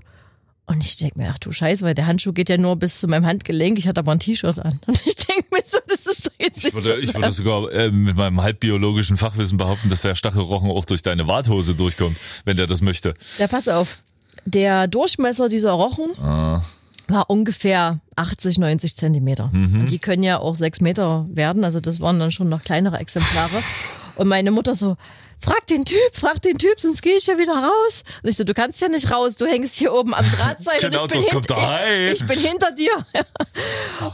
Und 0.67 0.83
ich 0.83 0.95
denk 0.97 1.15
mir, 1.15 1.29
ach 1.31 1.37
du 1.37 1.51
Scheiße, 1.51 1.85
weil 1.85 1.93
der 1.93 2.07
Handschuh 2.07 2.33
geht 2.33 2.49
ja 2.49 2.57
nur 2.57 2.75
bis 2.75 2.99
zu 2.99 3.07
meinem 3.07 3.25
Handgelenk. 3.25 3.77
Ich 3.77 3.87
hatte 3.87 3.99
aber 3.99 4.11
ein 4.13 4.19
T-Shirt 4.19 4.57
an. 4.59 4.79
Und 4.87 5.05
ich 5.05 5.15
denk 5.15 5.51
mir 5.51 5.61
so, 5.63 5.77
das 5.87 6.05
ist 6.05 6.25
doch 6.27 6.31
jetzt 6.39 6.57
Ich 6.57 6.63
nicht 6.63 6.75
würde, 6.75 6.89
das 6.95 6.99
ich 7.01 7.13
würde 7.13 7.31
sogar 7.31 7.71
äh, 7.71 7.91
mit 7.91 8.15
meinem 8.15 8.41
halbbiologischen 8.41 9.15
Fachwissen 9.17 9.57
behaupten, 9.57 9.89
dass 9.89 10.01
der 10.01 10.15
Stachelrochen 10.15 10.71
auch 10.71 10.85
durch 10.85 11.03
deine 11.03 11.27
Warthose 11.27 11.75
durchkommt, 11.75 12.17
wenn 12.45 12.57
der 12.57 12.65
das 12.65 12.81
möchte. 12.81 13.13
Ja, 13.37 13.47
pass 13.47 13.67
auf. 13.67 14.01
Der 14.45 14.87
Durchmesser 14.87 15.49
dieser 15.49 15.71
Rochen 15.71 16.17
Ah, 16.19 16.63
war 17.07 17.29
ungefähr 17.29 17.99
80, 18.15 18.57
90 18.57 18.95
Zentimeter. 18.95 19.49
Mhm. 19.51 19.81
Und 19.81 19.91
die 19.91 19.99
können 19.99 20.23
ja 20.23 20.39
auch 20.39 20.55
sechs 20.55 20.81
Meter 20.81 21.27
werden. 21.29 21.63
Also 21.63 21.79
das 21.79 21.99
waren 21.99 22.19
dann 22.19 22.31
schon 22.31 22.49
noch 22.49 22.63
kleinere 22.63 22.97
Exemplare. 22.97 23.61
Und 24.15 24.27
meine 24.27 24.51
Mutter 24.51 24.75
so, 24.75 24.97
frag 25.39 25.67
den 25.67 25.85
Typ, 25.85 25.97
frag 26.13 26.41
den 26.41 26.57
Typ, 26.57 26.79
sonst 26.79 27.01
gehe 27.01 27.17
ich 27.17 27.27
ja 27.27 27.37
wieder 27.37 27.53
raus. 27.53 28.03
Und 28.23 28.29
ich 28.29 28.37
so, 28.37 28.43
du 28.43 28.53
kannst 28.53 28.81
ja 28.81 28.87
nicht 28.87 29.11
raus, 29.11 29.35
du 29.35 29.45
hängst 29.45 29.75
hier 29.75 29.93
oben 29.93 30.13
am 30.13 30.25
Drahtseil 30.25 30.79
Genau, 30.79 31.03
und 31.03 31.15
ich 31.15 31.21
bin, 31.21 31.29
kommt 31.29 31.51
ich, 31.51 32.13
ich 32.13 32.25
bin 32.25 32.39
hinter 32.39 32.71
dir. 32.71 33.05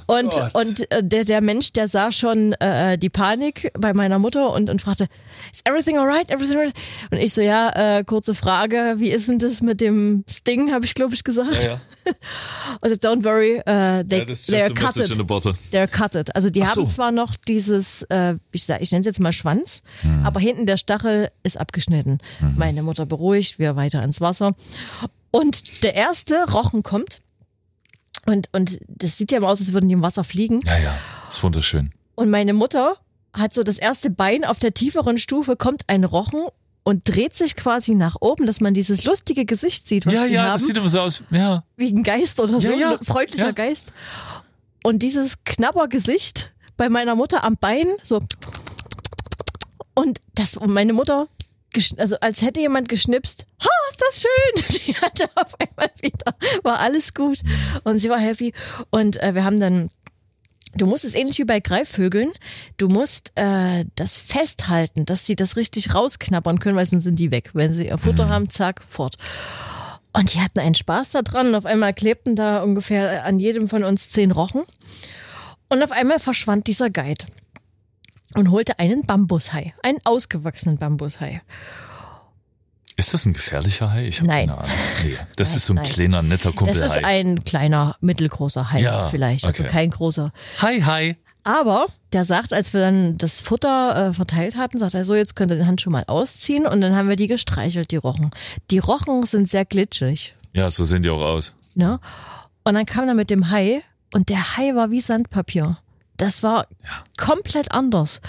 und 0.08 0.32
Gott. 0.32 0.56
und 0.56 0.92
äh, 0.92 1.04
der, 1.04 1.24
der 1.26 1.42
Mensch, 1.42 1.74
der 1.74 1.88
sah 1.88 2.12
schon 2.12 2.54
äh, 2.54 2.98
die 2.98 3.10
Panik 3.10 3.72
bei 3.78 3.94
meiner 3.94 4.20
Mutter 4.20 4.52
und, 4.52 4.70
und 4.70 4.82
fragte, 4.82 5.08
is 5.54 5.62
everything 5.66 5.98
alright? 5.98 6.30
Everything 6.30 6.58
alright? 6.58 6.76
Und 7.12 7.18
ich 7.20 7.34
so, 7.34 7.42
ja, 7.42 8.00
äh, 8.00 8.04
kurze 8.04 8.36
Frage, 8.36 8.96
wie 8.98 9.10
ist 9.10 9.28
denn 9.28 9.40
das 9.40 9.62
mit 9.62 9.82
dem 9.82 10.26
Sting, 10.30 10.74
habe 10.74 10.86
ich 10.86 10.94
glaube 10.96 11.14
ich 11.14 11.24
gesagt. 11.24 11.64
ja, 11.64 11.70
ja. 11.72 11.82
Also 12.80 12.96
don't 12.96 13.24
worry, 13.24 13.60
uh, 13.60 14.04
they, 14.08 14.20
ja 14.20 14.26
das 14.26 14.42
ist 14.42 14.50
they're 14.50 14.60
just 14.70 14.72
a 14.72 14.82
message 14.84 15.02
cutted. 15.10 15.12
in 15.16 15.22
a 15.22 15.24
bottle. 15.24 15.54
They're 15.72 15.88
cutted. 15.88 16.36
Also 16.36 16.50
die 16.50 16.64
Ach 16.64 16.74
so. 16.74 16.82
haben 16.82 16.88
zwar 16.90 17.12
noch 17.12 17.36
dieses, 17.36 18.04
äh, 18.04 18.36
ich, 18.52 18.64
sag, 18.66 18.82
ich 18.82 18.92
nenne 18.92 19.02
es 19.02 19.06
jetzt 19.08 19.20
mal 19.20 19.32
Schwanz, 19.32 19.84
Hm. 20.02 20.26
aber 20.26 20.40
hinten 20.40 20.66
der 20.66 20.78
Stachel 20.78 21.30
ist 21.44 21.58
abgeschnitten. 21.58 22.20
Mhm. 22.40 22.54
Meine 22.58 22.84
Mutter 22.84 23.06
beruhigt, 23.06 23.60
wir 23.60 23.76
weiter 23.76 24.02
ins 24.04 24.22
Wasser. 24.22 24.56
Und 25.32 25.84
der 25.84 25.96
erste 25.96 26.52
Rochen 26.52 26.84
kommt. 26.84 27.22
Und, 28.26 28.50
und 28.52 28.80
das 28.88 29.18
sieht 29.18 29.32
ja 29.32 29.40
immer 29.40 29.50
aus, 29.50 29.60
als 29.60 29.74
würden 29.74 29.90
die 29.90 29.94
im 29.94 30.02
Wasser 30.04 30.24
fliegen. 30.24 30.62
Ja, 30.66 30.78
ja. 30.78 30.98
ist 31.28 31.42
wunderschön. 31.42 31.92
Und 32.16 32.30
meine 32.30 32.54
Mutter 32.54 32.98
hat 33.34 33.54
so 33.54 33.64
das 33.64 33.78
erste 33.78 34.10
Bein 34.10 34.44
auf 34.46 34.60
der 34.60 34.74
tieferen 34.74 35.18
Stufe, 35.18 35.56
kommt 35.56 35.84
ein 35.88 36.04
Rochen 36.04 36.42
und 36.84 37.08
dreht 37.08 37.36
sich 37.36 37.56
quasi 37.56 37.94
nach 37.96 38.18
oben, 38.22 38.46
dass 38.46 38.60
man 38.60 38.74
dieses 38.74 39.04
lustige 39.06 39.46
Gesicht 39.46 39.88
sieht, 39.88 40.06
was 40.06 40.14
ja, 40.14 40.28
die 40.28 40.34
ja, 40.34 40.44
haben 40.44 40.52
das 40.54 40.66
sieht 40.66 40.78
immer 40.78 40.90
so 40.90 41.00
aus. 41.02 41.24
Ja. 41.32 41.64
wie 41.76 41.92
ein 41.92 42.04
Geist 42.04 42.40
oder 42.40 42.60
so, 42.60 42.68
Ja, 42.70 42.76
ja. 42.78 42.92
ein 42.98 43.06
freundlicher 43.06 43.48
Ja. 43.48 43.52
Geist. 43.52 43.94
Und 44.84 45.00
dieses 45.04 45.44
Knabbergesicht 45.44 46.52
bei 46.78 46.90
meiner 46.90 47.16
Mutter 47.16 47.44
am 47.44 47.58
Bein, 47.58 47.88
so. 48.02 48.20
Und 49.94 50.20
das, 50.36 50.58
und 50.58 50.72
meine 50.74 50.94
Mutter, 50.94 51.28
also 51.98 52.16
als 52.22 52.42
hätte 52.42 52.60
jemand 52.62 52.90
geschnipst, 52.90 53.46
ha, 53.62 53.70
ist 53.92 54.02
das 54.02 54.22
schön. 54.22 54.82
Die 54.88 54.96
hatte 54.96 55.30
auf 55.36 55.54
einmal 55.60 55.92
wieder, 56.02 56.36
war 56.64 56.80
alles 56.80 57.14
gut. 57.14 57.40
Und 57.84 58.00
sie 58.00 58.10
war 58.10 58.20
happy. 58.20 58.54
Und 58.90 59.22
äh, 59.22 59.36
wir 59.36 59.44
haben 59.44 59.60
dann 59.60 59.90
Du 60.76 60.86
musst 60.86 61.04
es 61.04 61.16
ähnlich 61.16 61.38
wie 61.40 61.44
bei 61.44 61.60
Greifvögeln. 61.60 62.32
Du 62.78 62.88
musst 62.88 63.32
äh, 63.36 63.86
das 63.96 64.18
festhalten, 64.18 65.06
dass 65.06 65.26
sie 65.26 65.36
das 65.36 65.58
richtig 65.58 65.94
rausknabbern 65.94 66.60
können, 66.60 66.78
weil 66.78 66.86
sonst 66.86 67.04
sind 67.04 67.20
die 67.20 67.32
weg. 67.32 67.52
Wenn 67.54 67.74
sie 67.74 67.88
ihr 67.88 67.98
Futter 67.98 68.30
haben, 68.30 68.50
zack, 68.50 68.82
fort. 68.88 69.18
Und 70.14 70.34
die 70.34 70.42
hatten 70.42 70.60
einen 70.60 70.76
Spaß 70.76 71.12
da 71.12 71.22
dran 71.22 71.48
und 71.48 71.56
auf 71.56 71.66
einmal 71.66 71.94
klebten 71.94 72.36
da 72.36 72.64
ungefähr 72.64 73.26
an 73.26 73.40
jedem 73.40 73.68
von 73.68 73.84
uns 73.84 74.10
zehn 74.10 74.32
Rochen. 74.32 74.64
Und 75.70 75.84
auf 75.84 75.92
einmal 75.92 76.20
verschwand 76.20 76.68
dieser 76.68 76.90
Guide 76.90 77.26
und 78.36 78.52
holte 78.52 78.80
einen 78.80 79.06
Bambushai, 79.06 79.74
einen 79.84 80.00
ausgewachsenen 80.04 80.78
Bambushai. 80.78 81.42
Ist 83.02 83.16
das 83.16 83.26
ein 83.26 83.34
gefährlicher 83.34 83.92
Hai? 83.92 84.06
Ich 84.06 84.20
habe 84.20 84.28
Nein. 84.28 84.48
keine 84.50 84.60
Ahnung. 84.60 84.76
Nee, 85.04 85.18
das 85.36 85.50
Nein, 85.50 85.58
ist 85.58 85.66
so 85.66 85.74
ein 85.74 85.76
nein. 85.78 85.86
kleiner, 85.86 86.22
netter 86.22 86.50
Das 86.52 86.56
Kumpelhai. 86.56 86.86
ist 86.86 87.04
ein 87.04 87.44
kleiner, 87.44 87.96
mittelgroßer 88.00 88.72
Hai 88.72 88.82
Ja, 88.82 89.10
vielleicht, 89.10 89.44
also 89.44 89.64
okay. 89.64 89.72
kein 89.72 89.90
großer. 89.90 90.32
Hi, 90.62 90.82
hi. 90.84 91.16
Aber 91.44 91.88
der 92.14 92.26
sagt, 92.26 92.54
als 92.54 92.74
wir 92.74 92.82
dann 92.82 93.18
das 93.18 93.42
Futter 93.42 94.10
äh, 94.10 94.14
verteilt 94.14 94.56
hatten, 94.56 94.78
sagt 94.78 94.94
er 94.94 95.04
so, 95.04 95.16
jetzt 95.16 95.36
könnt 95.36 95.50
ihr 95.52 95.58
den 95.58 95.66
Handschuh 95.66 95.90
mal 95.90 96.04
ausziehen 96.06 96.68
und 96.68 96.80
dann 96.82 96.96
haben 96.96 97.10
wir 97.10 97.16
die 97.16 97.26
gestreichelt, 97.26 97.90
die 97.90 97.96
Rochen. 97.96 98.30
Die 98.70 98.78
Rochen 98.78 99.26
sind 99.26 99.50
sehr 99.50 99.66
glitschig. 99.66 100.36
Ja, 100.54 100.70
so 100.70 100.84
sehen 100.84 101.02
die 101.02 101.10
auch 101.10 101.22
aus. 101.22 101.54
Ne? 101.74 102.00
Und 102.64 102.76
dann 102.76 102.86
kam 102.86 103.08
er 103.08 103.16
mit 103.16 103.32
dem 103.32 103.50
Hai 103.50 103.82
und 104.14 104.30
der 104.30 104.58
Hai 104.58 104.76
war 104.76 104.92
wie 104.92 105.02
Sandpapier. 105.02 105.80
Das 106.18 106.44
war 106.44 106.68
komplett 107.18 107.72
anders. 107.72 108.22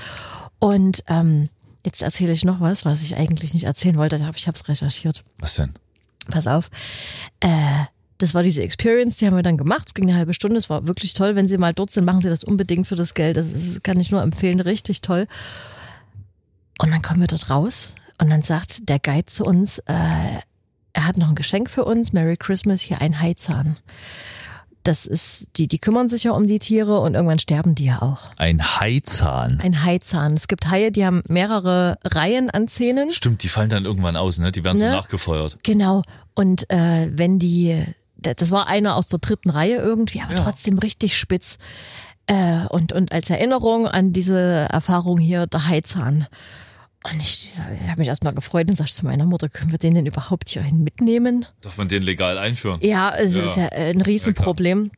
Und 0.61 1.05
ähm, 1.09 1.51
jetzt 1.85 2.03
erzähle 2.03 2.33
ich 2.33 2.45
noch 2.45 2.61
was, 2.61 2.85
was 2.85 3.03
ich 3.03 3.17
eigentlich 3.17 3.55
nicht 3.55 3.65
erzählen 3.65 3.97
wollte, 3.97 4.17
aber 4.17 4.37
ich 4.37 4.47
habe 4.47 4.57
es 4.57 4.69
recherchiert. 4.69 5.25
Was 5.39 5.57
denn? 5.57 5.75
Pass 6.31 6.47
auf. 6.47 6.71
Äh, 7.41 7.85
das 8.19 8.35
war 8.35 8.45
diese 8.45 8.63
Experience, 8.63 9.17
die 9.17 9.27
haben 9.27 9.35
wir 9.35 9.43
dann 9.43 9.57
gemacht. 9.57 9.89
Es 9.89 9.95
ging 9.95 10.09
eine 10.09 10.17
halbe 10.17 10.33
Stunde. 10.35 10.57
Es 10.57 10.71
war 10.71 10.87
wirklich 10.87 11.13
toll. 11.15 11.35
Wenn 11.35 11.49
Sie 11.49 11.59
mal 11.59 11.75
dort 11.75 11.91
sind, 11.91 12.05
machen 12.05 12.23
Sie 12.23 12.29
das 12.29 12.45
unbedingt 12.45 12.87
für 12.87 12.95
das 12.95 13.15
Geld. 13.15 13.37
Das 13.37 13.51
ist, 13.51 13.83
kann 13.83 13.99
ich 13.99 14.13
nur 14.13 14.23
empfehlen. 14.23 14.61
Richtig 14.61 15.01
toll. 15.01 15.27
Und 16.79 16.93
dann 16.93 17.03
kommen 17.03 17.21
wir 17.21 17.27
dort 17.27 17.51
raus 17.51 17.97
und 18.21 18.31
dann 18.31 18.43
sagt 18.43 18.89
der 18.89 18.99
Guide 19.01 19.27
zu 19.27 19.45
uns, 19.45 19.79
äh, 19.81 20.41
er 20.93 21.07
hat 21.07 21.17
noch 21.17 21.31
ein 21.31 21.35
Geschenk 21.35 21.71
für 21.71 21.85
uns. 21.85 22.13
Merry 22.13 22.37
Christmas, 22.37 22.81
hier 22.81 23.01
ein 23.01 23.21
Haizahn. 23.21 23.77
Das 24.85 25.07
ist, 25.07 25.49
die, 25.57 25.69
die 25.69 25.79
kümmern 25.79 26.09
sich 26.09 26.25
ja 26.25 26.33
um 26.33 26.47
die 26.47 26.59
Tiere 26.59 26.99
und 27.01 27.15
irgendwann 27.15 27.39
sterben 27.39 27.75
die 27.77 27.85
ja 27.85 28.03
auch. 28.03 28.31
Ein 28.37 28.63
Haizahn. 28.63 29.61
Ein 29.63 29.85
Haizahn. 29.85 30.35
Es 30.35 30.49
gibt 30.49 30.69
Haie, 30.71 30.91
die 30.91 31.07
haben 31.07 31.23
mehrere 31.29 31.99
Reihen 32.05 32.51
an 32.51 32.67
Zähnen. 32.67 33.11
Stimmt, 33.13 33.43
die 33.45 33.49
fallen 33.49 33.69
dann 33.71 33.85
irgendwann 33.85 34.17
aus, 34.17 34.39
ne? 34.39 34.51
Die 34.51 34.65
werden 34.65 34.79
so 34.79 34.85
Ne? 34.85 34.91
nachgefeuert. 34.91 35.59
Genau. 35.63 36.03
Und 36.35 36.69
äh, 36.71 37.09
wenn 37.13 37.39
die, 37.39 37.85
das 38.17 38.51
war 38.51 38.67
einer 38.67 38.97
aus 38.97 39.07
der 39.07 39.21
dritten 39.21 39.51
Reihe 39.51 39.77
irgendwie, 39.77 40.21
aber 40.21 40.35
Ja. 40.35 40.41
trotzdem 40.41 40.79
richtig 40.79 41.17
spitz. 41.17 41.59
Äh, 42.27 42.67
und, 42.69 42.93
und 42.93 43.13
als 43.13 43.31
Erinnerung 43.31 43.87
an 43.87 44.13
diese 44.13 44.39
Erfahrung 44.71 45.19
hier, 45.19 45.47
der 45.47 45.69
Haizahn. 45.69 46.27
Und 47.05 47.21
ich, 47.21 47.55
ich 47.75 47.89
habe 47.89 47.99
mich 48.01 48.09
erstmal 48.09 48.33
gefreut 48.35 48.69
und 48.69 48.77
sagte 48.77 48.93
zu 48.93 49.05
meiner 49.05 49.25
Mutter, 49.25 49.49
können 49.49 49.73
wir 49.73 49.79
den 49.79 49.95
denn 49.95 50.07
überhaupt 50.07 50.49
hierhin 50.51 50.85
mitnehmen? 50.85 51.47
Darf 51.61 51.77
man 51.77 51.89
den 51.89 52.03
legal 52.03 52.39
einführen? 52.39 52.79
Ja, 52.83 53.11
es 53.17 53.35
Ja. 53.37 53.43
ist 53.45 53.57
ja 53.57 53.69
ein 53.71 54.01
Riesenproblem. 54.01 54.93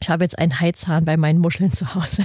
ich 0.00 0.08
habe 0.10 0.24
jetzt 0.24 0.38
einen 0.38 0.60
Heizhahn 0.60 1.04
bei 1.06 1.16
meinen 1.16 1.38
Muscheln 1.38 1.72
zu 1.72 1.94
Hause. 1.94 2.24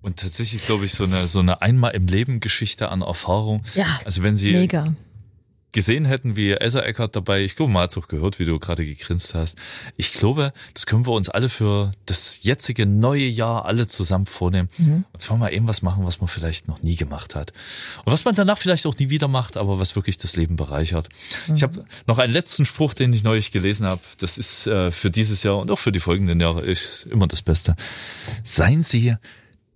Und 0.00 0.18
tatsächlich, 0.18 0.66
glaube 0.66 0.84
ich, 0.84 0.92
so 0.94 1.04
eine, 1.04 1.28
so 1.28 1.38
eine 1.38 1.62
einmal 1.62 1.92
im 1.92 2.06
Leben 2.08 2.40
Geschichte 2.40 2.88
an 2.88 3.02
Erfahrung. 3.02 3.62
Ja, 3.76 4.00
Also 4.04 4.24
wenn 4.24 4.34
Sie 4.34 4.52
mega. 4.52 4.92
Gesehen 5.72 6.04
hätten, 6.04 6.36
wie 6.36 6.50
Elsa 6.50 6.80
Eckert 6.80 7.16
dabei, 7.16 7.42
ich 7.42 7.56
glaube, 7.56 7.72
man 7.72 7.84
hat 7.84 7.90
es 7.90 7.98
auch 7.98 8.08
gehört, 8.08 8.38
wie 8.38 8.44
du 8.44 8.58
gerade 8.58 8.84
gegrinst 8.84 9.34
hast. 9.34 9.58
Ich 9.96 10.12
glaube, 10.12 10.52
das 10.74 10.86
können 10.86 11.06
wir 11.06 11.12
uns 11.12 11.28
alle 11.30 11.48
für 11.48 11.90
das 12.06 12.42
jetzige 12.42 12.86
neue 12.86 13.24
Jahr 13.24 13.64
alle 13.64 13.86
zusammen 13.86 14.26
vornehmen. 14.26 14.68
Mhm. 14.76 15.04
Und 15.12 15.20
zwar 15.20 15.36
mal 15.38 15.52
eben 15.52 15.66
was 15.66 15.82
machen, 15.82 16.04
was 16.04 16.20
man 16.20 16.28
vielleicht 16.28 16.68
noch 16.68 16.82
nie 16.82 16.96
gemacht 16.96 17.34
hat. 17.34 17.52
Und 18.04 18.12
was 18.12 18.24
man 18.24 18.34
danach 18.34 18.58
vielleicht 18.58 18.86
auch 18.86 18.96
nie 18.96 19.08
wieder 19.08 19.28
macht, 19.28 19.56
aber 19.56 19.78
was 19.78 19.96
wirklich 19.96 20.18
das 20.18 20.36
Leben 20.36 20.56
bereichert. 20.56 21.08
Mhm. 21.48 21.54
Ich 21.54 21.62
habe 21.62 21.84
noch 22.06 22.18
einen 22.18 22.32
letzten 22.32 22.66
Spruch, 22.66 22.94
den 22.94 23.12
ich 23.12 23.24
neulich 23.24 23.50
gelesen 23.50 23.86
habe. 23.86 24.02
Das 24.18 24.36
ist 24.36 24.66
äh, 24.66 24.90
für 24.90 25.10
dieses 25.10 25.42
Jahr 25.42 25.58
und 25.58 25.70
auch 25.70 25.78
für 25.78 25.92
die 25.92 26.00
folgenden 26.00 26.38
Jahre 26.38 26.60
ist 26.60 27.04
immer 27.10 27.26
das 27.26 27.42
Beste. 27.42 27.74
Seien 28.44 28.82
Sie 28.82 29.16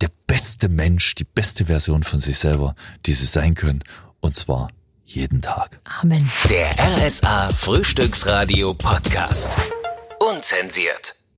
der 0.01 0.11
beste 0.27 0.69
Mensch, 0.69 1.15
die 1.15 1.23
beste 1.23 1.65
Version 1.65 2.03
von 2.03 2.19
sich 2.19 2.37
selber, 2.37 2.75
die 3.07 3.13
Sie 3.13 3.25
sein 3.25 3.55
können. 3.55 3.83
Und 4.19 4.35
zwar 4.35 4.69
jeden 5.07 5.41
Tag. 5.41 5.79
Amen. 6.01 6.29
Der 6.49 6.75
RSA 6.77 7.49
Frühstücksradio 7.49 8.73
Podcast. 8.73 9.57
Unzensiert. 10.19 11.17